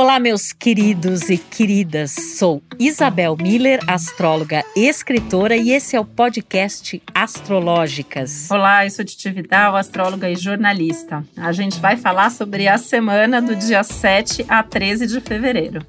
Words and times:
Olá, 0.00 0.18
meus 0.18 0.50
queridos 0.50 1.28
e 1.28 1.36
queridas. 1.36 2.12
Sou 2.38 2.62
Isabel 2.78 3.36
Miller, 3.36 3.80
astróloga, 3.86 4.64
escritora, 4.74 5.54
e 5.54 5.72
esse 5.72 5.94
é 5.94 6.00
o 6.00 6.06
podcast 6.06 7.02
Astrológicas. 7.14 8.50
Olá, 8.50 8.86
eu 8.86 8.90
sou 8.90 9.04
Titi 9.04 9.30
Vidal, 9.30 9.76
astróloga 9.76 10.30
e 10.30 10.36
jornalista. 10.36 11.22
A 11.36 11.52
gente 11.52 11.78
vai 11.78 11.98
falar 11.98 12.30
sobre 12.30 12.66
a 12.66 12.78
semana 12.78 13.42
do 13.42 13.54
dia 13.54 13.84
7 13.84 14.46
a 14.48 14.62
13 14.62 15.06
de 15.06 15.20
fevereiro. 15.20 15.84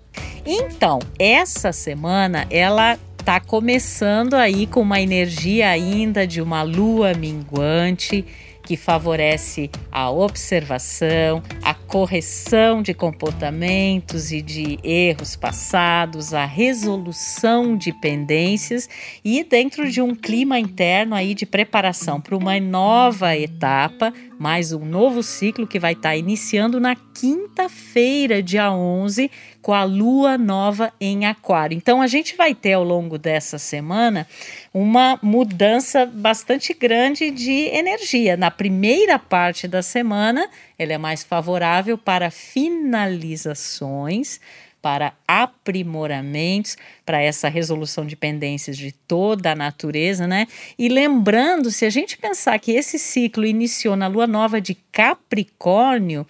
Então, 0.46 1.00
essa 1.18 1.72
semana 1.72 2.46
ela 2.50 3.00
tá 3.24 3.40
começando 3.40 4.34
aí 4.34 4.68
com 4.68 4.82
uma 4.82 5.00
energia 5.00 5.70
ainda 5.70 6.28
de 6.28 6.42
uma 6.42 6.64
lua 6.64 7.14
minguante 7.14 8.26
que 8.64 8.78
favorece 8.78 9.70
a 9.92 10.10
observação, 10.10 11.42
a 11.62 11.74
correção 11.92 12.82
de 12.82 12.94
comportamentos 12.94 14.32
e 14.32 14.42
de 14.42 14.80
erros 14.82 15.36
passados, 15.36 16.34
a 16.34 16.46
resolução 16.46 17.76
de 17.76 17.92
pendências 17.92 18.88
e 19.26 19.44
dentro 19.44 19.92
de 19.92 20.02
um 20.02 20.16
clima 20.16 20.58
interno 20.58 21.14
aí 21.14 21.36
de 21.36 21.46
preparação 21.46 22.22
para 22.22 22.38
uma 22.38 22.58
nova 22.62 23.36
etapa, 23.36 24.14
mais 24.40 24.72
um 24.72 24.86
novo 24.86 25.22
ciclo 25.22 25.68
que 25.68 25.80
vai 25.80 25.92
estar 25.92 26.12
tá 26.12 26.16
iniciando 26.16 26.80
na 26.80 26.96
quinta-feira, 26.96 28.42
dia 28.42 28.72
11, 28.72 29.30
com 29.62 29.74
a 29.74 29.84
lua 29.84 30.38
nova 30.38 30.92
em 31.00 31.26
Aquário. 31.26 31.78
Então 31.78 32.02
a 32.02 32.08
gente 32.08 32.36
vai 32.36 32.56
ter 32.56 32.74
ao 32.74 32.84
longo 32.84 33.18
dessa 33.18 33.58
semana 33.58 34.28
uma 34.74 35.20
mudança 35.22 36.06
bastante 36.06 36.74
grande 36.74 37.32
de 37.32 37.68
energia. 37.68 38.36
Na 38.36 38.50
primeira 38.50 39.20
parte 39.20 39.68
da 39.68 39.82
semana, 39.82 40.50
ela 40.78 40.94
é 40.94 40.98
mais 40.98 41.24
favorável 41.24 41.98
para 41.98 42.32
finalizações, 42.32 44.40
para 44.82 45.14
aprimoramentos, 45.28 46.76
para 47.06 47.22
essa 47.22 47.48
resolução 47.48 48.06
de 48.06 48.16
pendências 48.16 48.76
de 48.76 48.92
toda 48.92 49.52
a 49.52 49.56
natureza, 49.56 50.26
né? 50.26 50.48
E 50.78 50.90
lembrando, 50.90 51.70
se 51.70 51.86
a 51.86 51.90
gente 51.90 52.18
pensar 52.18 52.58
que 52.60 52.72
esse 52.72 52.98
ciclo 52.98 53.46
iniciou 53.46 53.96
na 53.96 54.08
lua 54.08 54.26
nova 54.26 54.60
de 54.60 54.76
Capricórnio, 54.92 56.26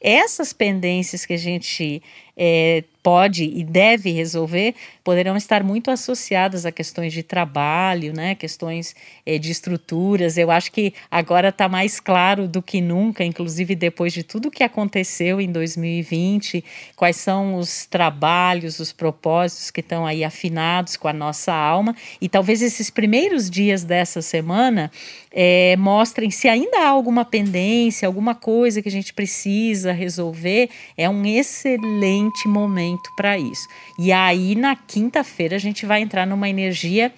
essas 0.00 0.52
pendências 0.52 1.24
que 1.24 1.34
a 1.34 1.38
gente 1.38 2.02
é, 2.36 2.84
pode 3.02 3.44
e 3.44 3.64
deve 3.64 4.10
resolver 4.10 4.74
poderão 5.02 5.36
estar 5.36 5.64
muito 5.64 5.90
associadas 5.90 6.64
a 6.64 6.70
questões 6.70 7.12
de 7.12 7.22
trabalho, 7.22 8.12
né, 8.14 8.36
questões 8.36 8.94
é, 9.26 9.36
de 9.36 9.50
estruturas. 9.50 10.38
Eu 10.38 10.50
acho 10.50 10.70
que 10.70 10.94
agora 11.10 11.48
está 11.48 11.68
mais 11.68 11.98
claro 11.98 12.46
do 12.46 12.62
que 12.62 12.80
nunca, 12.80 13.24
inclusive 13.24 13.74
depois 13.74 14.12
de 14.12 14.22
tudo 14.22 14.50
que 14.50 14.62
aconteceu 14.62 15.40
em 15.40 15.50
2020, 15.50 16.64
quais 16.94 17.16
são 17.16 17.56
os 17.56 17.84
trabalhos, 17.84 18.78
os 18.78 18.92
propósitos 18.92 19.72
que 19.72 19.80
estão 19.80 20.06
aí 20.06 20.22
afinados 20.22 20.96
com 20.96 21.08
a 21.08 21.12
nossa 21.12 21.52
alma. 21.52 21.96
E 22.20 22.28
talvez 22.28 22.62
esses 22.62 22.88
primeiros 22.88 23.50
dias 23.50 23.82
dessa 23.82 24.22
semana 24.22 24.90
é, 25.32 25.74
mostrem 25.76 26.30
se 26.30 26.46
ainda 26.46 26.78
há 26.78 26.88
alguma 26.88 27.24
pendência, 27.24 28.06
alguma 28.06 28.36
coisa 28.36 28.80
que 28.80 28.88
a 28.88 28.92
gente 28.92 29.12
precisa 29.12 29.90
resolver. 29.90 30.70
É 30.96 31.10
um 31.10 31.26
excelente 31.26 32.21
momento 32.22 32.48
momento 32.48 33.10
para 33.16 33.38
isso. 33.38 33.68
E 33.98 34.12
aí, 34.12 34.54
na 34.54 34.76
quinta-feira, 34.76 35.56
a 35.56 35.58
gente 35.58 35.86
vai 35.86 36.02
entrar 36.02 36.26
numa 36.26 36.48
energia 36.48 37.12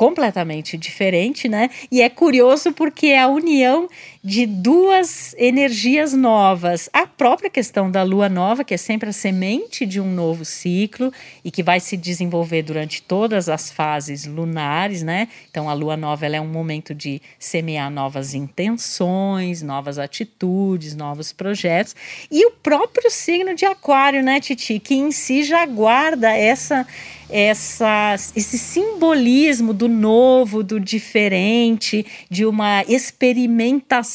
completamente 0.00 0.78
diferente, 0.78 1.46
né? 1.46 1.68
E 1.92 2.00
é 2.00 2.08
curioso 2.08 2.72
porque 2.72 3.08
é 3.08 3.20
a 3.20 3.28
união 3.28 3.86
de 4.22 4.44
duas 4.44 5.34
energias 5.38 6.12
novas. 6.12 6.90
A 6.92 7.06
própria 7.06 7.48
questão 7.48 7.90
da 7.90 8.02
lua 8.02 8.28
nova, 8.28 8.62
que 8.62 8.74
é 8.74 8.76
sempre 8.76 9.08
a 9.08 9.12
semente 9.12 9.86
de 9.86 9.98
um 9.98 10.12
novo 10.12 10.44
ciclo 10.44 11.10
e 11.42 11.50
que 11.50 11.62
vai 11.62 11.80
se 11.80 11.96
desenvolver 11.96 12.62
durante 12.62 13.00
todas 13.00 13.48
as 13.48 13.70
fases 13.70 14.26
lunares, 14.26 15.02
né? 15.02 15.28
Então 15.50 15.70
a 15.70 15.72
lua 15.72 15.96
nova 15.96 16.26
é 16.26 16.40
um 16.40 16.46
momento 16.46 16.94
de 16.94 17.22
semear 17.38 17.90
novas 17.90 18.34
intenções, 18.34 19.62
novas 19.62 19.98
atitudes, 19.98 20.94
novos 20.94 21.32
projetos. 21.32 21.96
E 22.30 22.44
o 22.44 22.50
próprio 22.50 23.10
signo 23.10 23.54
de 23.54 23.64
Aquário, 23.64 24.22
né, 24.22 24.38
Titi, 24.38 24.78
que 24.78 24.94
em 24.94 25.10
si 25.10 25.42
já 25.42 25.64
guarda 25.64 26.30
essa 26.30 26.86
essa, 27.30 28.14
esse 28.34 28.58
simbolismo 28.58 29.72
do 29.72 29.88
novo, 29.88 30.62
do 30.62 30.80
diferente, 30.80 32.04
de 32.28 32.44
uma 32.44 32.82
experimentação. 32.88 34.09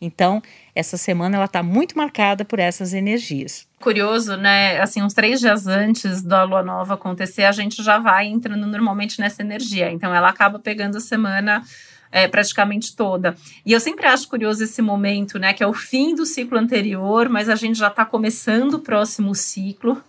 Então, 0.00 0.42
essa 0.74 0.96
semana 0.96 1.36
ela 1.36 1.44
está 1.44 1.62
muito 1.62 1.96
marcada 1.96 2.44
por 2.44 2.58
essas 2.58 2.92
energias. 2.92 3.66
Curioso, 3.80 4.36
né? 4.36 4.80
Assim, 4.80 5.02
uns 5.02 5.14
três 5.14 5.40
dias 5.40 5.66
antes 5.66 6.22
da 6.22 6.42
lua 6.42 6.62
nova 6.62 6.94
acontecer, 6.94 7.44
a 7.44 7.52
gente 7.52 7.82
já 7.82 7.98
vai 7.98 8.26
entrando 8.26 8.66
normalmente 8.66 9.20
nessa 9.20 9.42
energia. 9.42 9.90
Então, 9.90 10.14
ela 10.14 10.28
acaba 10.28 10.58
pegando 10.58 10.96
a 10.96 11.00
semana 11.00 11.62
é, 12.10 12.26
praticamente 12.26 12.96
toda. 12.96 13.34
E 13.64 13.72
eu 13.72 13.80
sempre 13.80 14.06
acho 14.06 14.28
curioso 14.28 14.64
esse 14.64 14.82
momento, 14.82 15.38
né? 15.38 15.52
Que 15.52 15.62
é 15.62 15.66
o 15.66 15.72
fim 15.72 16.14
do 16.14 16.26
ciclo 16.26 16.58
anterior, 16.58 17.28
mas 17.28 17.48
a 17.48 17.54
gente 17.54 17.78
já 17.78 17.88
está 17.88 18.04
começando 18.04 18.74
o 18.74 18.80
próximo 18.80 19.34
ciclo. 19.34 20.02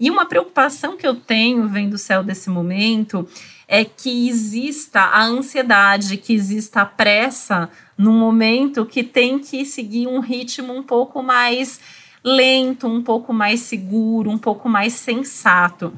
E 0.00 0.10
uma 0.10 0.26
preocupação 0.26 0.96
que 0.96 1.06
eu 1.06 1.14
tenho 1.14 1.66
vendo 1.66 1.94
o 1.94 1.98
céu 1.98 2.22
desse 2.22 2.48
momento 2.48 3.28
é 3.66 3.84
que 3.84 4.28
exista 4.28 5.00
a 5.00 5.24
ansiedade, 5.24 6.16
que 6.16 6.32
exista 6.32 6.82
a 6.82 6.86
pressa 6.86 7.68
num 7.96 8.16
momento 8.16 8.86
que 8.86 9.02
tem 9.02 9.38
que 9.38 9.64
seguir 9.64 10.06
um 10.06 10.20
ritmo 10.20 10.72
um 10.72 10.82
pouco 10.82 11.22
mais 11.22 11.80
lento, 12.22 12.86
um 12.86 13.02
pouco 13.02 13.32
mais 13.32 13.60
seguro, 13.60 14.30
um 14.30 14.38
pouco 14.38 14.68
mais 14.68 14.92
sensato. 14.94 15.92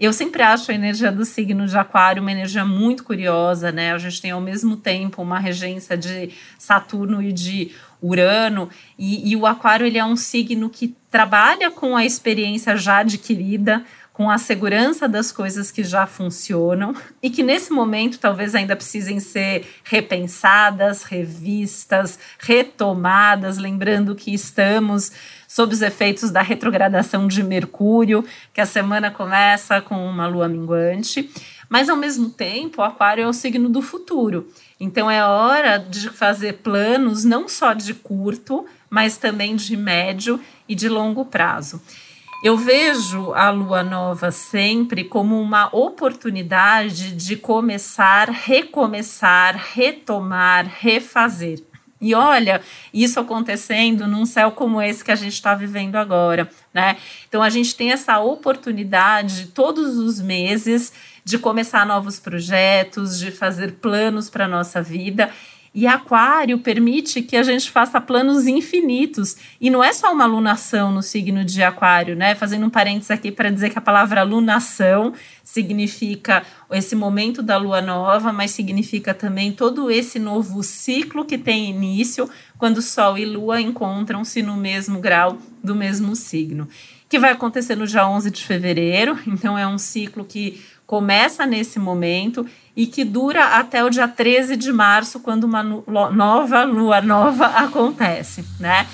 Eu 0.00 0.14
sempre 0.14 0.42
acho 0.42 0.70
a 0.70 0.74
energia 0.74 1.12
do 1.12 1.26
signo 1.26 1.66
de 1.66 1.76
Aquário 1.76 2.22
uma 2.22 2.32
energia 2.32 2.64
muito 2.64 3.04
curiosa, 3.04 3.70
né? 3.70 3.92
A 3.92 3.98
gente 3.98 4.22
tem 4.22 4.30
ao 4.30 4.40
mesmo 4.40 4.74
tempo 4.74 5.20
uma 5.20 5.38
regência 5.38 5.94
de 5.94 6.30
Saturno 6.58 7.22
e 7.22 7.30
de 7.30 7.72
Urano, 8.00 8.70
e, 8.98 9.30
e 9.30 9.36
o 9.36 9.44
Aquário 9.44 9.84
ele 9.84 9.98
é 9.98 10.04
um 10.04 10.16
signo 10.16 10.70
que 10.70 10.96
trabalha 11.10 11.70
com 11.70 11.94
a 11.94 12.02
experiência 12.02 12.74
já 12.78 13.00
adquirida, 13.00 13.84
com 14.20 14.28
a 14.28 14.36
segurança 14.36 15.08
das 15.08 15.32
coisas 15.32 15.70
que 15.70 15.82
já 15.82 16.06
funcionam 16.06 16.94
e 17.22 17.30
que 17.30 17.42
nesse 17.42 17.72
momento 17.72 18.18
talvez 18.18 18.54
ainda 18.54 18.76
precisem 18.76 19.18
ser 19.18 19.66
repensadas, 19.82 21.04
revistas, 21.04 22.18
retomadas, 22.38 23.56
lembrando 23.56 24.14
que 24.14 24.34
estamos 24.34 25.10
sob 25.48 25.72
os 25.72 25.80
efeitos 25.80 26.30
da 26.30 26.42
retrogradação 26.42 27.26
de 27.26 27.42
Mercúrio, 27.42 28.22
que 28.52 28.60
a 28.60 28.66
semana 28.66 29.10
começa 29.10 29.80
com 29.80 30.06
uma 30.06 30.26
lua 30.26 30.46
minguante. 30.50 31.30
Mas 31.66 31.88
ao 31.88 31.96
mesmo 31.96 32.28
tempo, 32.28 32.82
o 32.82 32.84
Aquário 32.84 33.24
é 33.24 33.26
o 33.26 33.32
signo 33.32 33.70
do 33.70 33.80
futuro. 33.80 34.48
Então 34.78 35.10
é 35.10 35.24
hora 35.24 35.78
de 35.78 36.10
fazer 36.10 36.58
planos 36.58 37.24
não 37.24 37.48
só 37.48 37.72
de 37.72 37.94
curto, 37.94 38.66
mas 38.90 39.16
também 39.16 39.56
de 39.56 39.78
médio 39.78 40.38
e 40.68 40.74
de 40.74 40.90
longo 40.90 41.24
prazo. 41.24 41.80
Eu 42.42 42.56
vejo 42.56 43.34
a 43.34 43.50
lua 43.50 43.82
nova 43.82 44.30
sempre 44.30 45.04
como 45.04 45.38
uma 45.38 45.68
oportunidade 45.76 47.12
de 47.12 47.36
começar, 47.36 48.30
recomeçar, 48.30 49.56
retomar, 49.74 50.66
refazer. 50.66 51.62
E 52.00 52.14
olha, 52.14 52.62
isso 52.94 53.20
acontecendo 53.20 54.06
num 54.06 54.24
céu 54.24 54.52
como 54.52 54.80
esse 54.80 55.04
que 55.04 55.10
a 55.10 55.16
gente 55.16 55.34
está 55.34 55.54
vivendo 55.54 55.96
agora, 55.96 56.50
né? 56.72 56.96
Então 57.28 57.42
a 57.42 57.50
gente 57.50 57.76
tem 57.76 57.92
essa 57.92 58.18
oportunidade 58.20 59.48
todos 59.48 59.98
os 59.98 60.18
meses 60.18 60.94
de 61.22 61.38
começar 61.38 61.84
novos 61.84 62.18
projetos, 62.18 63.18
de 63.18 63.30
fazer 63.30 63.72
planos 63.72 64.30
para 64.30 64.48
nossa 64.48 64.80
vida 64.80 65.30
e 65.72 65.86
Aquário 65.86 66.58
permite 66.58 67.22
que 67.22 67.36
a 67.36 67.44
gente 67.44 67.70
faça 67.70 68.00
planos 68.00 68.48
infinitos. 68.48 69.36
E 69.60 69.70
não 69.70 69.84
é 69.84 69.92
só 69.92 70.12
uma 70.12 70.26
lunação 70.26 70.90
no 70.90 71.00
signo 71.00 71.44
de 71.44 71.62
Aquário, 71.62 72.16
né? 72.16 72.34
Fazendo 72.34 72.66
um 72.66 72.70
parênteses 72.70 73.10
aqui 73.10 73.30
para 73.30 73.50
dizer 73.50 73.70
que 73.70 73.78
a 73.78 73.82
palavra 73.82 74.24
lunação 74.24 75.12
significa 75.44 76.42
esse 76.72 76.96
momento 76.96 77.40
da 77.40 77.56
lua 77.56 77.80
nova, 77.80 78.32
mas 78.32 78.50
significa 78.50 79.14
também 79.14 79.52
todo 79.52 79.90
esse 79.90 80.18
novo 80.18 80.60
ciclo 80.64 81.24
que 81.24 81.38
tem 81.38 81.70
início 81.70 82.28
quando 82.58 82.82
Sol 82.82 83.16
e 83.16 83.24
Lua 83.24 83.60
encontram-se 83.60 84.42
no 84.42 84.56
mesmo 84.56 84.98
grau 84.98 85.38
do 85.62 85.74
mesmo 85.74 86.16
signo. 86.16 86.68
Que 87.08 87.18
vai 87.18 87.30
acontecer 87.30 87.76
no 87.76 87.86
dia 87.86 88.08
11 88.08 88.30
de 88.30 88.44
fevereiro, 88.44 89.18
então 89.26 89.56
é 89.56 89.66
um 89.66 89.78
ciclo 89.78 90.24
que 90.24 90.60
começa 90.84 91.46
nesse 91.46 91.78
momento 91.78 92.44
e 92.80 92.86
que 92.86 93.04
dura 93.04 93.58
até 93.58 93.84
o 93.84 93.90
dia 93.90 94.08
13 94.08 94.56
de 94.56 94.72
março, 94.72 95.20
quando 95.20 95.44
uma 95.44 95.62
nova 95.62 96.64
lua 96.64 97.02
nova 97.02 97.44
acontece, 97.44 98.42
né? 98.58 98.86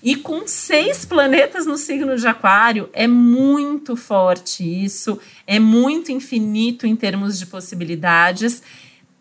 E 0.00 0.14
com 0.14 0.46
seis 0.46 1.04
planetas 1.04 1.66
no 1.66 1.76
signo 1.76 2.16
de 2.16 2.24
Aquário, 2.24 2.88
é 2.92 3.08
muito 3.08 3.96
forte 3.96 4.62
isso, 4.62 5.18
é 5.44 5.58
muito 5.58 6.12
infinito 6.12 6.86
em 6.86 6.94
termos 6.94 7.36
de 7.36 7.46
possibilidades. 7.46 8.62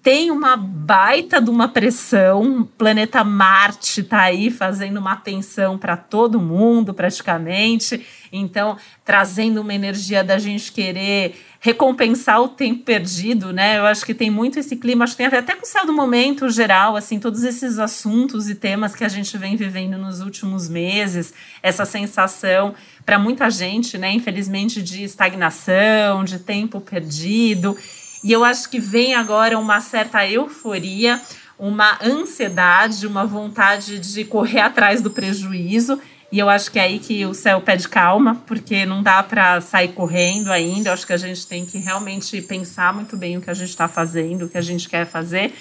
Tem 0.04 0.32
uma 0.32 0.58
baita 0.58 1.40
de 1.40 1.50
uma 1.50 1.68
pressão. 1.68 2.62
O 2.62 2.66
planeta 2.66 3.24
Marte 3.24 4.02
está 4.02 4.22
aí 4.22 4.50
fazendo 4.50 4.98
uma 4.98 5.14
atenção 5.14 5.78
para 5.78 5.96
todo 5.96 6.42
mundo, 6.42 6.94
praticamente. 6.94 8.06
Então, 8.32 8.78
trazendo 9.06 9.62
uma 9.62 9.74
energia 9.74 10.24
da 10.24 10.40
gente 10.40 10.72
querer 10.72 11.36
recompensar 11.60 12.42
o 12.42 12.48
tempo 12.48 12.84
perdido, 12.84 13.54
né? 13.54 13.78
Eu 13.78 13.86
acho 13.86 14.04
que 14.04 14.16
tem 14.16 14.32
muito 14.32 14.58
esse 14.58 14.76
clima, 14.76 15.04
acho 15.04 15.14
que 15.14 15.18
tem 15.18 15.28
a 15.28 15.30
ver 15.30 15.38
até 15.38 15.54
com 15.54 15.62
o 15.62 15.68
céu 15.68 15.86
do 15.86 15.94
momento 15.94 16.50
geral, 16.50 16.96
assim, 16.96 17.20
todos 17.20 17.44
esses 17.44 17.78
assuntos 17.78 18.50
e 18.50 18.56
temas 18.56 18.96
que 18.96 19.04
a 19.04 19.10
gente 19.10 19.38
vem 19.38 19.56
vivendo 19.56 19.96
nos 19.96 20.22
últimos 20.22 20.68
meses, 20.68 21.32
essa 21.62 21.86
sensação 21.86 22.74
para 23.06 23.20
muita 23.20 23.48
gente, 23.52 23.96
né, 23.96 24.12
infelizmente 24.12 24.82
de 24.82 25.04
estagnação, 25.04 26.24
de 26.24 26.40
tempo 26.40 26.82
perdido. 26.82 27.78
E 28.24 28.32
eu 28.32 28.44
acho 28.44 28.70
que 28.70 28.80
vem 28.80 29.16
agora 29.16 29.58
uma 29.58 29.82
certa 29.82 30.28
euforia, 30.28 31.20
uma 31.58 31.98
ansiedade, 32.04 33.08
uma 33.08 33.26
vontade 33.26 34.00
de 34.00 34.24
correr 34.26 34.62
atrás 34.62 35.02
do 35.02 35.10
prejuízo. 35.10 36.00
E 36.32 36.40
eu 36.40 36.50
acho 36.50 36.72
que 36.72 36.80
é 36.80 36.84
aí 36.84 37.00
que 37.00 37.26
o 37.26 37.34
céu 37.34 37.60
pede 37.62 37.90
calma, 37.90 38.42
porque 38.48 38.86
não 38.86 39.04
dá 39.04 39.22
para 39.22 39.60
sair 39.60 39.90
correndo 39.90 40.52
ainda. 40.52 40.90
Eu 40.90 40.94
acho 40.94 41.06
que 41.06 41.14
a 41.14 41.18
gente 41.18 41.46
tem 41.46 41.66
que 41.66 41.78
realmente 41.78 42.42
pensar 42.42 42.94
muito 42.94 43.18
bem 43.18 43.38
o 43.38 43.42
que 43.42 43.50
a 43.50 43.54
gente 43.54 43.70
está 43.70 43.88
fazendo, 43.88 44.46
o 44.46 44.50
que 44.50 44.58
a 44.58 44.62
gente 44.62 44.88
quer 44.88 45.06
fazer. 45.06 45.54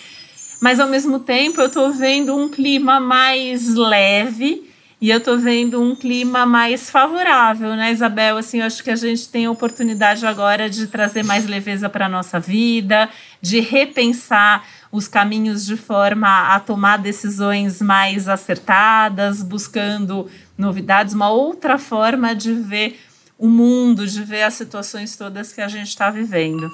Mas 0.61 0.79
ao 0.79 0.87
mesmo 0.87 1.19
tempo, 1.19 1.61
eu 1.61 1.67
estou 1.67 1.93
vendo 1.93 2.37
um 2.37 2.49
clima 2.49 3.01
mais 3.01 3.75
leve 3.75 4.70
e 5.01 5.09
eu 5.09 5.19
tô 5.19 5.39
vendo 5.39 5.81
um 5.81 5.97
clima 5.97 6.45
mais 6.45 6.91
favorável, 6.91 7.75
né, 7.75 7.91
Isabel? 7.91 8.37
Assim, 8.37 8.59
eu 8.59 8.67
acho 8.67 8.85
que 8.85 8.91
a 8.91 8.97
gente 8.97 9.29
tem 9.29 9.47
a 9.47 9.51
oportunidade 9.51 10.27
agora 10.27 10.69
de 10.69 10.87
trazer 10.87 11.25
mais 11.25 11.47
leveza 11.47 11.89
para 11.89 12.05
a 12.05 12.09
nossa 12.09 12.39
vida, 12.39 13.09
de 13.41 13.61
repensar 13.61 14.63
os 14.93 15.09
caminhos 15.09 15.65
de 15.65 15.77
forma 15.77 16.55
a 16.55 16.61
tomar 16.61 16.99
decisões 16.99 17.81
mais 17.81 18.29
acertadas, 18.29 19.43
buscando 19.43 20.29
novidades, 20.59 21.15
uma 21.15 21.31
outra 21.31 21.79
forma 21.79 22.35
de 22.35 22.53
ver 22.53 23.01
o 23.39 23.49
mundo, 23.49 24.07
de 24.07 24.23
ver 24.23 24.43
as 24.43 24.55
situações 24.55 25.17
todas 25.17 25.51
que 25.51 25.63
a 25.63 25.69
gente 25.69 25.89
está 25.89 26.11
vivendo. 26.11 26.71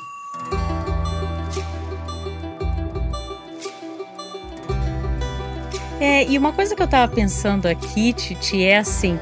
É, 6.00 6.24
e 6.24 6.36
uma 6.36 6.52
coisa 6.52 6.74
que 6.74 6.82
eu 6.82 6.86
estava 6.86 7.10
pensando 7.12 7.66
aqui, 7.66 8.12
Titi, 8.12 8.62
é 8.62 8.78
assim. 8.78 9.18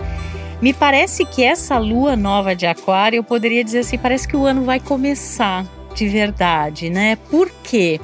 Me 0.61 0.73
parece 0.73 1.25
que 1.25 1.43
essa 1.43 1.79
lua 1.79 2.17
nova 2.17 2.55
de 2.55 2.67
Aquário, 2.67 3.19
eu 3.19 3.25
poderia 3.25 3.63
dizer 3.63 3.81
assim, 3.81 3.99
parece 3.99 4.27
que 4.27 4.37
o 4.37 4.45
ano 4.45 4.65
vai 4.65 4.81
começar 4.81 5.67
de 5.95 6.09
verdade, 6.09 6.91
né? 6.91 7.17
Por 7.31 7.49
quê? 7.49 7.55
porque 7.63 8.01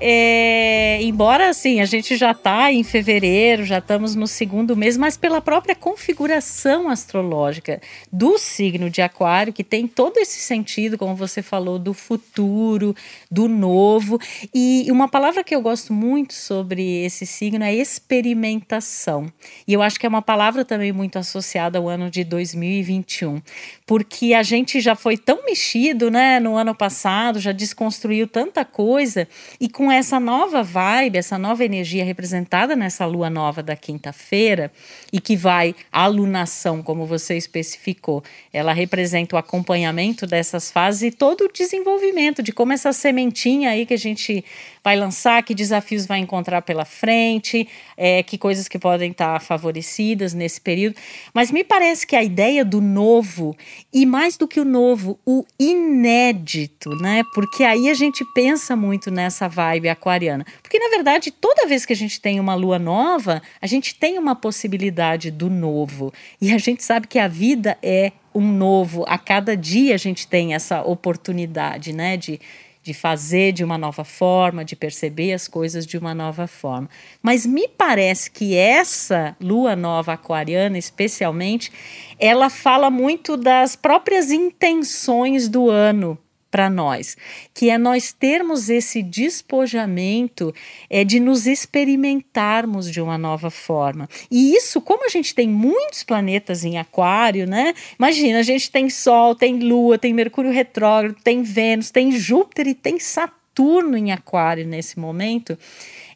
é, 0.00 1.00
embora 1.00 1.48
assim 1.48 1.80
a 1.80 1.84
gente 1.84 2.16
já 2.16 2.32
está 2.32 2.72
em 2.72 2.82
fevereiro, 2.82 3.64
já 3.64 3.78
estamos 3.78 4.16
no 4.16 4.26
segundo 4.26 4.76
mês, 4.76 4.96
mas 4.96 5.16
pela 5.16 5.40
própria 5.40 5.76
configuração 5.76 6.88
astrológica 6.88 7.80
do 8.12 8.36
signo 8.36 8.90
de 8.90 9.00
Aquário, 9.00 9.52
que 9.52 9.62
tem 9.62 9.86
todo 9.86 10.18
esse 10.18 10.40
sentido, 10.40 10.98
como 10.98 11.14
você 11.14 11.40
falou, 11.40 11.78
do 11.78 11.94
futuro, 11.94 12.96
do 13.30 13.46
novo. 13.46 14.18
E 14.52 14.88
uma 14.90 15.06
palavra 15.06 15.44
que 15.44 15.54
eu 15.54 15.62
gosto 15.62 15.92
muito 15.92 16.34
sobre 16.34 17.04
esse 17.04 17.24
signo 17.24 17.62
é 17.62 17.72
experimentação. 17.72 19.32
E 19.68 19.72
eu 19.72 19.82
acho 19.82 20.00
que 20.00 20.06
é 20.06 20.08
uma 20.08 20.22
palavra 20.22 20.64
também 20.64 20.90
muito 20.90 21.16
associada 21.16 21.78
ao 21.78 21.88
ano 21.88 22.10
de 22.10 22.24
2021, 22.24 23.40
porque 23.86 24.34
a 24.34 24.42
gente 24.42 24.80
já 24.80 24.96
foi 24.96 25.16
tão 25.16 25.44
mexido, 25.44 26.10
né, 26.10 26.40
no 26.40 26.56
ano 26.56 26.74
passado, 26.74 27.38
já 27.38 27.52
desconstruiu 27.52 28.26
tanta 28.26 28.64
coisa 28.64 29.11
coisa. 29.12 29.28
E 29.60 29.68
com 29.68 29.90
essa 29.90 30.18
nova 30.18 30.62
vibe, 30.62 31.18
essa 31.18 31.38
nova 31.38 31.64
energia 31.64 32.04
representada 32.04 32.74
nessa 32.74 33.04
lua 33.04 33.28
nova 33.28 33.62
da 33.62 33.76
quinta-feira, 33.76 34.72
e 35.12 35.20
que 35.20 35.36
vai 35.36 35.74
a 35.92 36.04
alunação, 36.04 36.82
como 36.82 37.06
você 37.06 37.36
especificou, 37.36 38.22
ela 38.52 38.72
representa 38.72 39.36
o 39.36 39.38
acompanhamento 39.38 40.26
dessas 40.26 40.70
fases 40.70 41.02
e 41.02 41.10
todo 41.10 41.44
o 41.44 41.52
desenvolvimento 41.52 42.42
de 42.42 42.52
como 42.52 42.72
essa 42.72 42.92
sementinha 42.92 43.70
aí 43.70 43.84
que 43.84 43.94
a 43.94 43.98
gente 43.98 44.44
vai 44.82 44.96
lançar, 44.96 45.42
que 45.42 45.54
desafios 45.54 46.06
vai 46.06 46.18
encontrar 46.18 46.62
pela 46.62 46.84
frente, 46.84 47.68
é, 47.96 48.22
que 48.22 48.36
coisas 48.36 48.66
que 48.66 48.78
podem 48.78 49.12
estar 49.12 49.40
favorecidas 49.40 50.34
nesse 50.34 50.60
período. 50.60 50.96
Mas 51.32 51.52
me 51.52 51.62
parece 51.62 52.06
que 52.06 52.16
a 52.16 52.22
ideia 52.22 52.64
do 52.64 52.80
novo, 52.80 53.56
e 53.92 54.04
mais 54.04 54.36
do 54.36 54.48
que 54.48 54.58
o 54.58 54.64
novo, 54.64 55.18
o 55.24 55.44
inédito, 55.58 56.90
né? 56.96 57.22
Porque 57.32 57.62
aí 57.62 57.88
a 57.88 57.94
gente 57.94 58.24
pensa 58.34 58.74
muito 58.74 59.01
nessa 59.10 59.48
vibe 59.48 59.88
aquariana. 59.88 60.44
Porque, 60.62 60.78
na 60.78 60.88
verdade, 60.88 61.30
toda 61.30 61.66
vez 61.66 61.84
que 61.84 61.92
a 61.92 61.96
gente 61.96 62.20
tem 62.20 62.38
uma 62.38 62.54
lua 62.54 62.78
nova, 62.78 63.42
a 63.60 63.66
gente 63.66 63.94
tem 63.94 64.18
uma 64.18 64.34
possibilidade 64.34 65.30
do 65.30 65.48
novo. 65.50 66.12
E 66.40 66.52
a 66.52 66.58
gente 66.58 66.82
sabe 66.82 67.06
que 67.06 67.18
a 67.18 67.28
vida 67.28 67.76
é 67.82 68.12
um 68.34 68.52
novo. 68.52 69.04
A 69.06 69.18
cada 69.18 69.56
dia 69.56 69.94
a 69.94 69.98
gente 69.98 70.26
tem 70.26 70.54
essa 70.54 70.82
oportunidade, 70.82 71.92
né? 71.92 72.16
De 72.16 72.40
de 72.82 72.92
fazer 72.92 73.52
de 73.52 73.62
uma 73.62 73.78
nova 73.78 74.04
forma, 74.04 74.64
de 74.64 74.74
perceber 74.74 75.32
as 75.32 75.46
coisas 75.46 75.86
de 75.86 75.96
uma 75.96 76.14
nova 76.14 76.46
forma. 76.46 76.90
Mas 77.22 77.46
me 77.46 77.68
parece 77.68 78.30
que 78.30 78.56
essa 78.56 79.36
lua 79.40 79.76
nova 79.76 80.14
aquariana, 80.14 80.76
especialmente, 80.76 81.70
ela 82.18 82.50
fala 82.50 82.90
muito 82.90 83.36
das 83.36 83.76
próprias 83.76 84.30
intenções 84.32 85.48
do 85.48 85.70
ano 85.70 86.18
para 86.52 86.68
nós, 86.68 87.16
que 87.54 87.70
é 87.70 87.78
nós 87.78 88.12
termos 88.12 88.68
esse 88.68 89.02
despojamento 89.02 90.54
é, 90.90 91.02
de 91.02 91.18
nos 91.18 91.46
experimentarmos 91.46 92.92
de 92.92 93.00
uma 93.00 93.16
nova 93.16 93.50
forma. 93.50 94.06
E 94.30 94.54
isso, 94.54 94.78
como 94.82 95.06
a 95.06 95.08
gente 95.08 95.34
tem 95.34 95.48
muitos 95.48 96.04
planetas 96.04 96.62
em 96.62 96.76
aquário, 96.76 97.46
né? 97.46 97.72
Imagina, 97.98 98.40
a 98.40 98.42
gente 98.42 98.70
tem 98.70 98.90
Sol, 98.90 99.34
tem 99.34 99.60
Lua, 99.60 99.96
tem 99.96 100.12
Mercúrio 100.12 100.52
retrógrado, 100.52 101.16
tem 101.24 101.42
Vênus, 101.42 101.90
tem 101.90 102.12
Júpiter 102.12 102.68
e 102.68 102.74
tem 102.74 103.00
Saturno 103.00 103.96
em 103.96 104.12
aquário 104.12 104.66
nesse 104.66 104.98
momento 104.98 105.56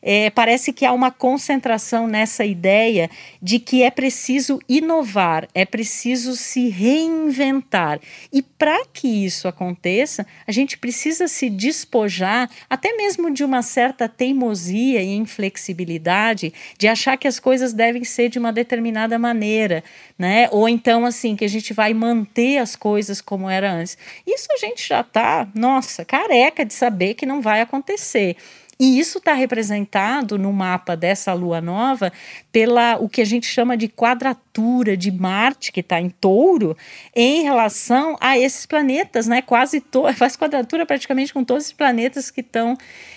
é, 0.03 0.31
parece 0.31 0.73
que 0.73 0.85
há 0.85 0.93
uma 0.93 1.11
concentração 1.11 2.07
nessa 2.07 2.45
ideia 2.45 3.11
de 3.43 3.59
que 3.59 3.83
é 3.83 3.91
preciso 3.91 4.61
inovar, 4.69 5.49
é 5.55 5.65
preciso 5.65 6.37
se 6.37 6.69
reinventar. 6.69 8.01
E 8.33 8.43
para 8.43 8.85
que 8.93 9.25
isso 9.25 9.49
aconteça, 9.49 10.27
a 10.47 10.53
gente 10.53 10.79
precisa 10.79 11.29
se 11.29 11.51
despojar 11.51 12.51
até 12.69 12.93
mesmo 12.97 13.31
de 13.31 13.45
uma 13.45 13.63
certa 13.63 14.09
teimosia 14.09 15.03
e 15.03 15.15
inflexibilidade 15.15 16.53
de 16.79 16.89
achar 16.89 17.17
que 17.17 17.29
as 17.29 17.39
coisas 17.39 17.73
devem 17.73 18.05
ser 18.05 18.29
de 18.29 18.39
uma 18.39 18.53
determinada 18.53 19.19
maneira, 19.19 19.83
né? 20.19 20.49
Ou 20.51 20.69
então 20.69 21.05
assim 21.05 21.37
que 21.37 21.45
a 21.45 21.49
gente 21.49 21.73
vai 21.73 21.93
manter 21.93 22.59
as 22.59 22.77
coisas 22.77 23.21
como 23.21 23.49
era 23.49 23.73
antes. 23.73 23.97
Isso 24.27 24.49
a 24.53 24.59
gente 24.59 24.87
já 24.87 25.01
está, 25.01 25.49
nossa, 25.55 26.05
careca 26.05 26.65
de 26.65 26.75
saber 26.75 27.15
que 27.15 27.27
não 27.27 27.41
vai 27.41 27.61
acontecer. 27.61 28.37
E 28.79 28.99
isso 28.99 29.19
está 29.19 29.33
representado 29.33 30.39
no 30.39 30.53
mapa 30.53 30.95
dessa 30.95 31.33
lua 31.33 31.63
nova 31.63 32.13
pela 32.53 32.97
o 32.99 33.09
que 33.09 33.23
a 33.23 33.25
gente 33.25 33.47
chama 33.47 33.77
de 33.77 33.89
quadratura 33.89 34.97
de 34.97 35.11
Marte, 35.11 35.73
que 35.73 35.81
está 35.81 35.99
em 35.99 36.11
touro, 36.11 36.77
em 37.15 37.43
relação 37.43 38.17
a 38.21 38.39
esses 38.39 38.67
planetas, 38.67 39.27
né? 39.27 39.41
Quase 39.41 39.83
faz 40.17 40.37
quadratura 40.37 40.85
praticamente 40.85 41.33
com 41.33 41.43
todos 41.43 41.67
os 41.67 41.73
planetas 41.73 42.31
que 42.31 42.43
estão 42.43 42.77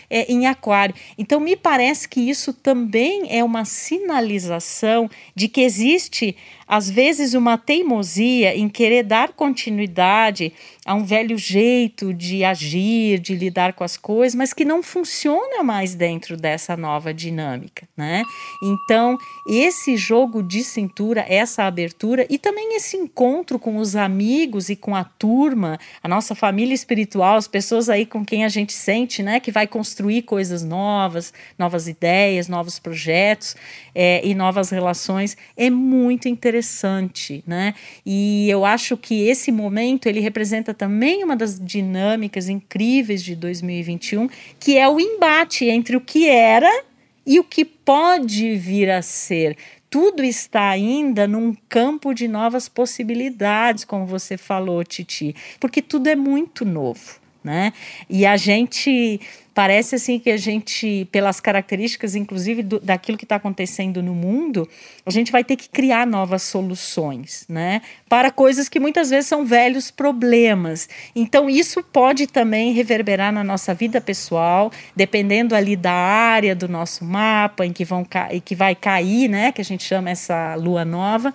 é, 0.10 0.32
em 0.32 0.48
Aquário. 0.48 0.96
Então, 1.18 1.40
me 1.40 1.56
parece 1.56 2.08
que 2.08 2.20
isso 2.20 2.54
também 2.54 3.28
é 3.30 3.44
uma 3.44 3.66
sinalização 3.66 5.10
de 5.36 5.48
que 5.48 5.62
existe, 5.62 6.36
às 6.68 6.90
vezes, 6.90 7.34
uma 7.34 7.58
teimosia 7.58 8.56
em 8.56 8.68
querer 8.68 9.04
dar 9.04 9.34
continuidade 9.34 10.52
a 10.86 10.96
um 10.96 11.04
velho 11.04 11.38
jeito 11.38 12.12
de 12.14 12.44
agir, 12.44 13.20
de 13.20 13.36
lidar 13.36 13.74
com 13.74 13.84
as 13.84 13.96
coisas, 13.96 14.34
mas 14.34 14.54
que 14.54 14.66
não 14.66 14.82
funciona 14.82 15.64
mais 15.64 15.94
dentro 15.94 16.36
dessa 16.36 16.76
nova 16.76 17.14
dinâmica, 17.14 17.88
né? 17.96 18.24
Então, 18.64 19.18
esse 19.48 19.96
jogo 19.96 20.42
de 20.42 20.64
cintura, 20.64 21.24
essa 21.30 21.64
abertura 21.64 22.26
e 22.30 22.40
também 22.40 22.76
esse 22.76 22.98
encontro 22.98 23.60
com 23.60 23.78
os 23.78 23.96
amigos 23.96 24.70
e 24.70 24.76
com 24.76 24.96
a 24.96 25.04
turma, 25.04 25.80
a 26.02 26.08
nossa 26.08 26.34
família 26.34 26.74
espiritual, 26.74 27.36
as 27.36 27.48
pessoas 27.48 27.90
aí 27.90 28.06
com 28.06 28.26
quem 28.26 28.44
a 28.44 28.50
gente 28.50 28.74
sente, 28.74 29.22
né, 29.22 29.40
que 29.40 29.52
vai 29.52 29.68
construir 29.68 29.99
coisas 30.26 30.64
novas, 30.64 31.34
novas 31.58 31.88
ideias, 31.88 32.48
novos 32.48 32.80
projetos 32.80 33.56
é, 33.94 34.26
e 34.26 34.34
novas 34.34 34.70
relações, 34.70 35.38
é 35.58 35.70
muito 35.70 36.28
interessante, 36.28 37.44
né? 37.46 37.74
E 38.06 38.50
eu 38.50 38.66
acho 38.66 38.96
que 38.98 39.28
esse 39.28 39.52
momento 39.52 40.08
ele 40.08 40.20
representa 40.20 40.74
também 40.74 41.24
uma 41.24 41.36
das 41.36 41.60
dinâmicas 41.60 42.50
incríveis 42.50 43.24
de 43.24 43.36
2021, 43.36 44.30
que 44.60 44.78
é 44.78 44.88
o 44.88 45.00
embate 45.00 45.66
entre 45.66 45.96
o 45.96 46.02
que 46.02 46.28
era 46.28 46.84
e 47.26 47.40
o 47.40 47.44
que 47.44 47.64
pode 47.64 48.56
vir 48.56 48.90
a 48.90 49.02
ser. 49.02 49.56
Tudo 49.90 50.24
está 50.24 50.70
ainda 50.70 51.28
num 51.28 51.56
campo 51.68 52.14
de 52.14 52.28
novas 52.28 52.70
possibilidades, 52.70 53.84
como 53.84 54.06
você 54.06 54.38
falou, 54.38 54.84
Titi, 54.84 55.36
porque 55.60 55.82
tudo 55.82 56.08
é 56.08 56.16
muito 56.16 56.64
novo, 56.64 57.20
né? 57.44 57.74
E 58.08 58.26
a 58.26 58.38
gente 58.38 59.20
parece 59.60 59.96
assim 59.96 60.18
que 60.18 60.30
a 60.30 60.38
gente, 60.38 61.06
pelas 61.12 61.42
características, 61.42 62.16
inclusive 62.16 62.64
do, 62.64 62.80
daquilo 62.80 63.18
que 63.18 63.26
está 63.26 63.36
acontecendo 63.36 64.02
no 64.02 64.16
mundo, 64.16 64.66
a 65.06 65.12
gente 65.12 65.34
vai 65.34 65.44
ter 65.44 65.58
que 65.58 65.68
criar 65.68 66.08
novas 66.08 66.44
soluções, 66.44 67.44
né? 67.50 67.82
Para 68.08 68.32
coisas 68.32 68.70
que 68.70 68.80
muitas 68.80 69.10
vezes 69.10 69.28
são 69.28 69.46
velhos 69.46 69.92
problemas. 69.92 70.88
Então, 71.14 71.50
isso 71.50 71.84
pode 71.84 72.26
também 72.26 72.72
reverberar 72.72 73.34
na 73.34 73.44
nossa 73.44 73.74
vida 73.74 74.00
pessoal, 74.00 74.72
dependendo 74.96 75.54
ali 75.54 75.76
da 75.76 75.92
área 75.92 76.56
do 76.56 76.70
nosso 76.70 77.04
mapa 77.04 77.66
em 77.66 77.74
que, 77.74 77.84
vão 77.84 78.08
em 78.32 78.40
que 78.40 78.56
vai 78.56 78.74
cair, 78.74 79.28
né? 79.28 79.52
Que 79.52 79.60
a 79.60 79.66
gente 79.66 79.84
chama 79.84 80.10
essa 80.10 80.56
lua 80.56 80.86
nova. 80.86 81.34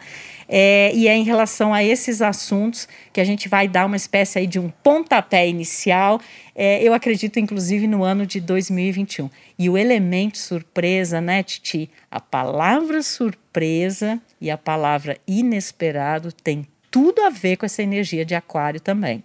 É, 0.48 0.92
e 0.94 1.08
é 1.08 1.16
em 1.16 1.24
relação 1.24 1.72
a 1.72 1.82
esses 1.82 2.20
assuntos 2.20 2.88
que 3.12 3.20
a 3.20 3.24
gente 3.24 3.48
vai 3.48 3.66
dar 3.66 3.86
uma 3.86 3.96
espécie 3.96 4.38
aí 4.38 4.46
de 4.46 4.58
um 4.58 4.70
pontapé 4.82 5.48
inicial, 5.48 6.20
é, 6.54 6.82
eu 6.82 6.94
acredito, 6.94 7.40
inclusive, 7.40 7.86
no 7.86 8.04
ano 8.04 8.24
de 8.24 8.40
2021. 8.40 9.28
E 9.58 9.68
o 9.68 9.76
elemento 9.76 10.38
surpresa, 10.38 11.20
né, 11.20 11.42
Titi? 11.42 11.90
A 12.10 12.20
palavra 12.20 13.02
surpresa 13.02 14.20
e 14.40 14.50
a 14.50 14.56
palavra 14.56 15.18
inesperado 15.26 16.30
tem 16.30 16.66
tudo 16.90 17.22
a 17.22 17.30
ver 17.30 17.56
com 17.56 17.66
essa 17.66 17.82
energia 17.82 18.24
de 18.24 18.34
aquário 18.34 18.80
também. 18.80 19.24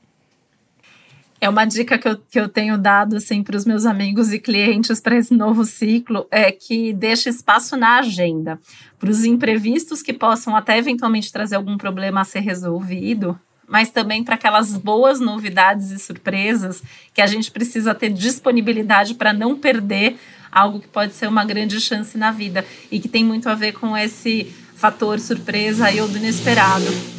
É 1.42 1.48
uma 1.48 1.64
dica 1.64 1.98
que 1.98 2.08
eu, 2.08 2.18
que 2.18 2.40
eu 2.40 2.50
tenho 2.50 2.78
dado 2.78 3.16
assim, 3.16 3.42
para 3.42 3.56
os 3.56 3.64
meus 3.64 3.86
amigos 3.86 4.34
e 4.34 4.40
clientes 4.40 5.00
para 5.00 5.16
esse 5.16 5.34
novo 5.34 5.64
ciclo, 5.64 6.28
é 6.30 6.52
que 6.52 6.92
deixe 6.92 7.30
espaço 7.30 7.78
na 7.78 8.00
agenda 8.00 8.60
para 9.00 9.10
os 9.10 9.24
imprevistos 9.24 10.02
que 10.02 10.12
possam 10.12 10.54
até 10.54 10.78
eventualmente 10.78 11.32
trazer 11.32 11.56
algum 11.56 11.78
problema 11.78 12.22
a 12.22 12.26
ser 12.26 12.42
resolvido, 12.42 13.40
mas 13.70 13.92
também 13.92 14.24
para 14.24 14.36
aquelas 14.36 14.76
boas 14.76 15.20
novidades 15.20 15.92
e 15.92 16.00
surpresas 16.00 16.82
que 17.14 17.22
a 17.22 17.28
gente 17.28 17.52
precisa 17.52 17.94
ter 17.94 18.10
disponibilidade 18.10 19.14
para 19.14 19.32
não 19.32 19.56
perder 19.56 20.18
algo 20.52 20.80
que 20.80 20.88
pode 20.88 21.14
ser 21.14 21.28
uma 21.28 21.46
grande 21.46 21.80
chance 21.80 22.18
na 22.18 22.32
vida 22.32 22.66
e 22.92 23.00
que 23.00 23.08
tem 23.08 23.24
muito 23.24 23.48
a 23.48 23.56
ver 23.56 23.74
com 23.74 23.96
esse 23.96 24.52
fator 24.76 25.20
surpresa 25.20 25.92
e 25.92 26.02
ou 26.02 26.08
do 26.08 26.18
inesperado. 26.18 27.19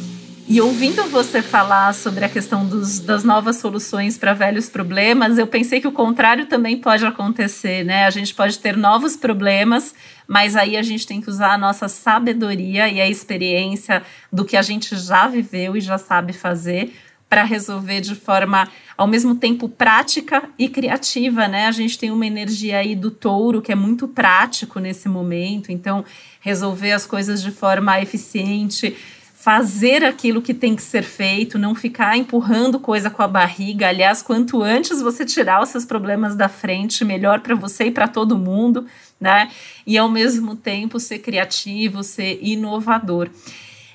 E 0.51 0.59
ouvindo 0.59 1.05
você 1.05 1.41
falar 1.41 1.93
sobre 1.93 2.25
a 2.25 2.27
questão 2.27 2.67
dos, 2.67 2.99
das 2.99 3.23
novas 3.23 3.55
soluções 3.55 4.17
para 4.17 4.33
velhos 4.33 4.67
problemas, 4.67 5.37
eu 5.37 5.47
pensei 5.47 5.79
que 5.79 5.87
o 5.87 5.93
contrário 5.93 6.45
também 6.45 6.77
pode 6.77 7.05
acontecer, 7.05 7.85
né? 7.85 8.03
A 8.05 8.09
gente 8.09 8.35
pode 8.35 8.59
ter 8.59 8.75
novos 8.75 9.15
problemas, 9.15 9.95
mas 10.27 10.57
aí 10.57 10.75
a 10.75 10.83
gente 10.83 11.07
tem 11.07 11.21
que 11.21 11.29
usar 11.29 11.53
a 11.53 11.57
nossa 11.57 11.87
sabedoria 11.87 12.89
e 12.89 12.99
a 12.99 13.07
experiência 13.07 14.03
do 14.29 14.43
que 14.43 14.57
a 14.57 14.61
gente 14.61 14.93
já 14.97 15.25
viveu 15.25 15.77
e 15.77 15.79
já 15.79 15.97
sabe 15.97 16.33
fazer 16.33 16.93
para 17.29 17.45
resolver 17.45 18.01
de 18.01 18.13
forma 18.13 18.67
ao 18.97 19.07
mesmo 19.07 19.35
tempo 19.35 19.69
prática 19.69 20.43
e 20.59 20.67
criativa, 20.67 21.47
né? 21.47 21.67
A 21.67 21.71
gente 21.71 21.97
tem 21.97 22.11
uma 22.11 22.25
energia 22.25 22.79
aí 22.79 22.93
do 22.93 23.09
touro 23.09 23.61
que 23.61 23.71
é 23.71 23.75
muito 23.75 24.05
prático 24.05 24.81
nesse 24.81 25.07
momento, 25.07 25.71
então 25.71 26.03
resolver 26.41 26.91
as 26.91 27.05
coisas 27.05 27.41
de 27.41 27.51
forma 27.51 28.01
eficiente 28.01 28.97
fazer 29.41 30.05
aquilo 30.05 30.39
que 30.39 30.53
tem 30.53 30.75
que 30.75 30.83
ser 30.83 31.01
feito, 31.01 31.57
não 31.57 31.73
ficar 31.73 32.15
empurrando 32.15 32.79
coisa 32.79 33.09
com 33.09 33.23
a 33.23 33.27
barriga. 33.27 33.87
Aliás, 33.87 34.21
quanto 34.21 34.61
antes 34.61 35.01
você 35.01 35.25
tirar 35.25 35.63
os 35.63 35.69
seus 35.69 35.83
problemas 35.83 36.35
da 36.35 36.47
frente, 36.47 37.03
melhor 37.03 37.39
para 37.39 37.55
você 37.55 37.85
e 37.85 37.91
para 37.91 38.07
todo 38.07 38.37
mundo, 38.37 38.85
né? 39.19 39.49
E 39.85 39.97
ao 39.97 40.07
mesmo 40.07 40.55
tempo 40.55 40.99
ser 40.99 41.19
criativo, 41.19 42.03
ser 42.03 42.37
inovador. 42.39 43.31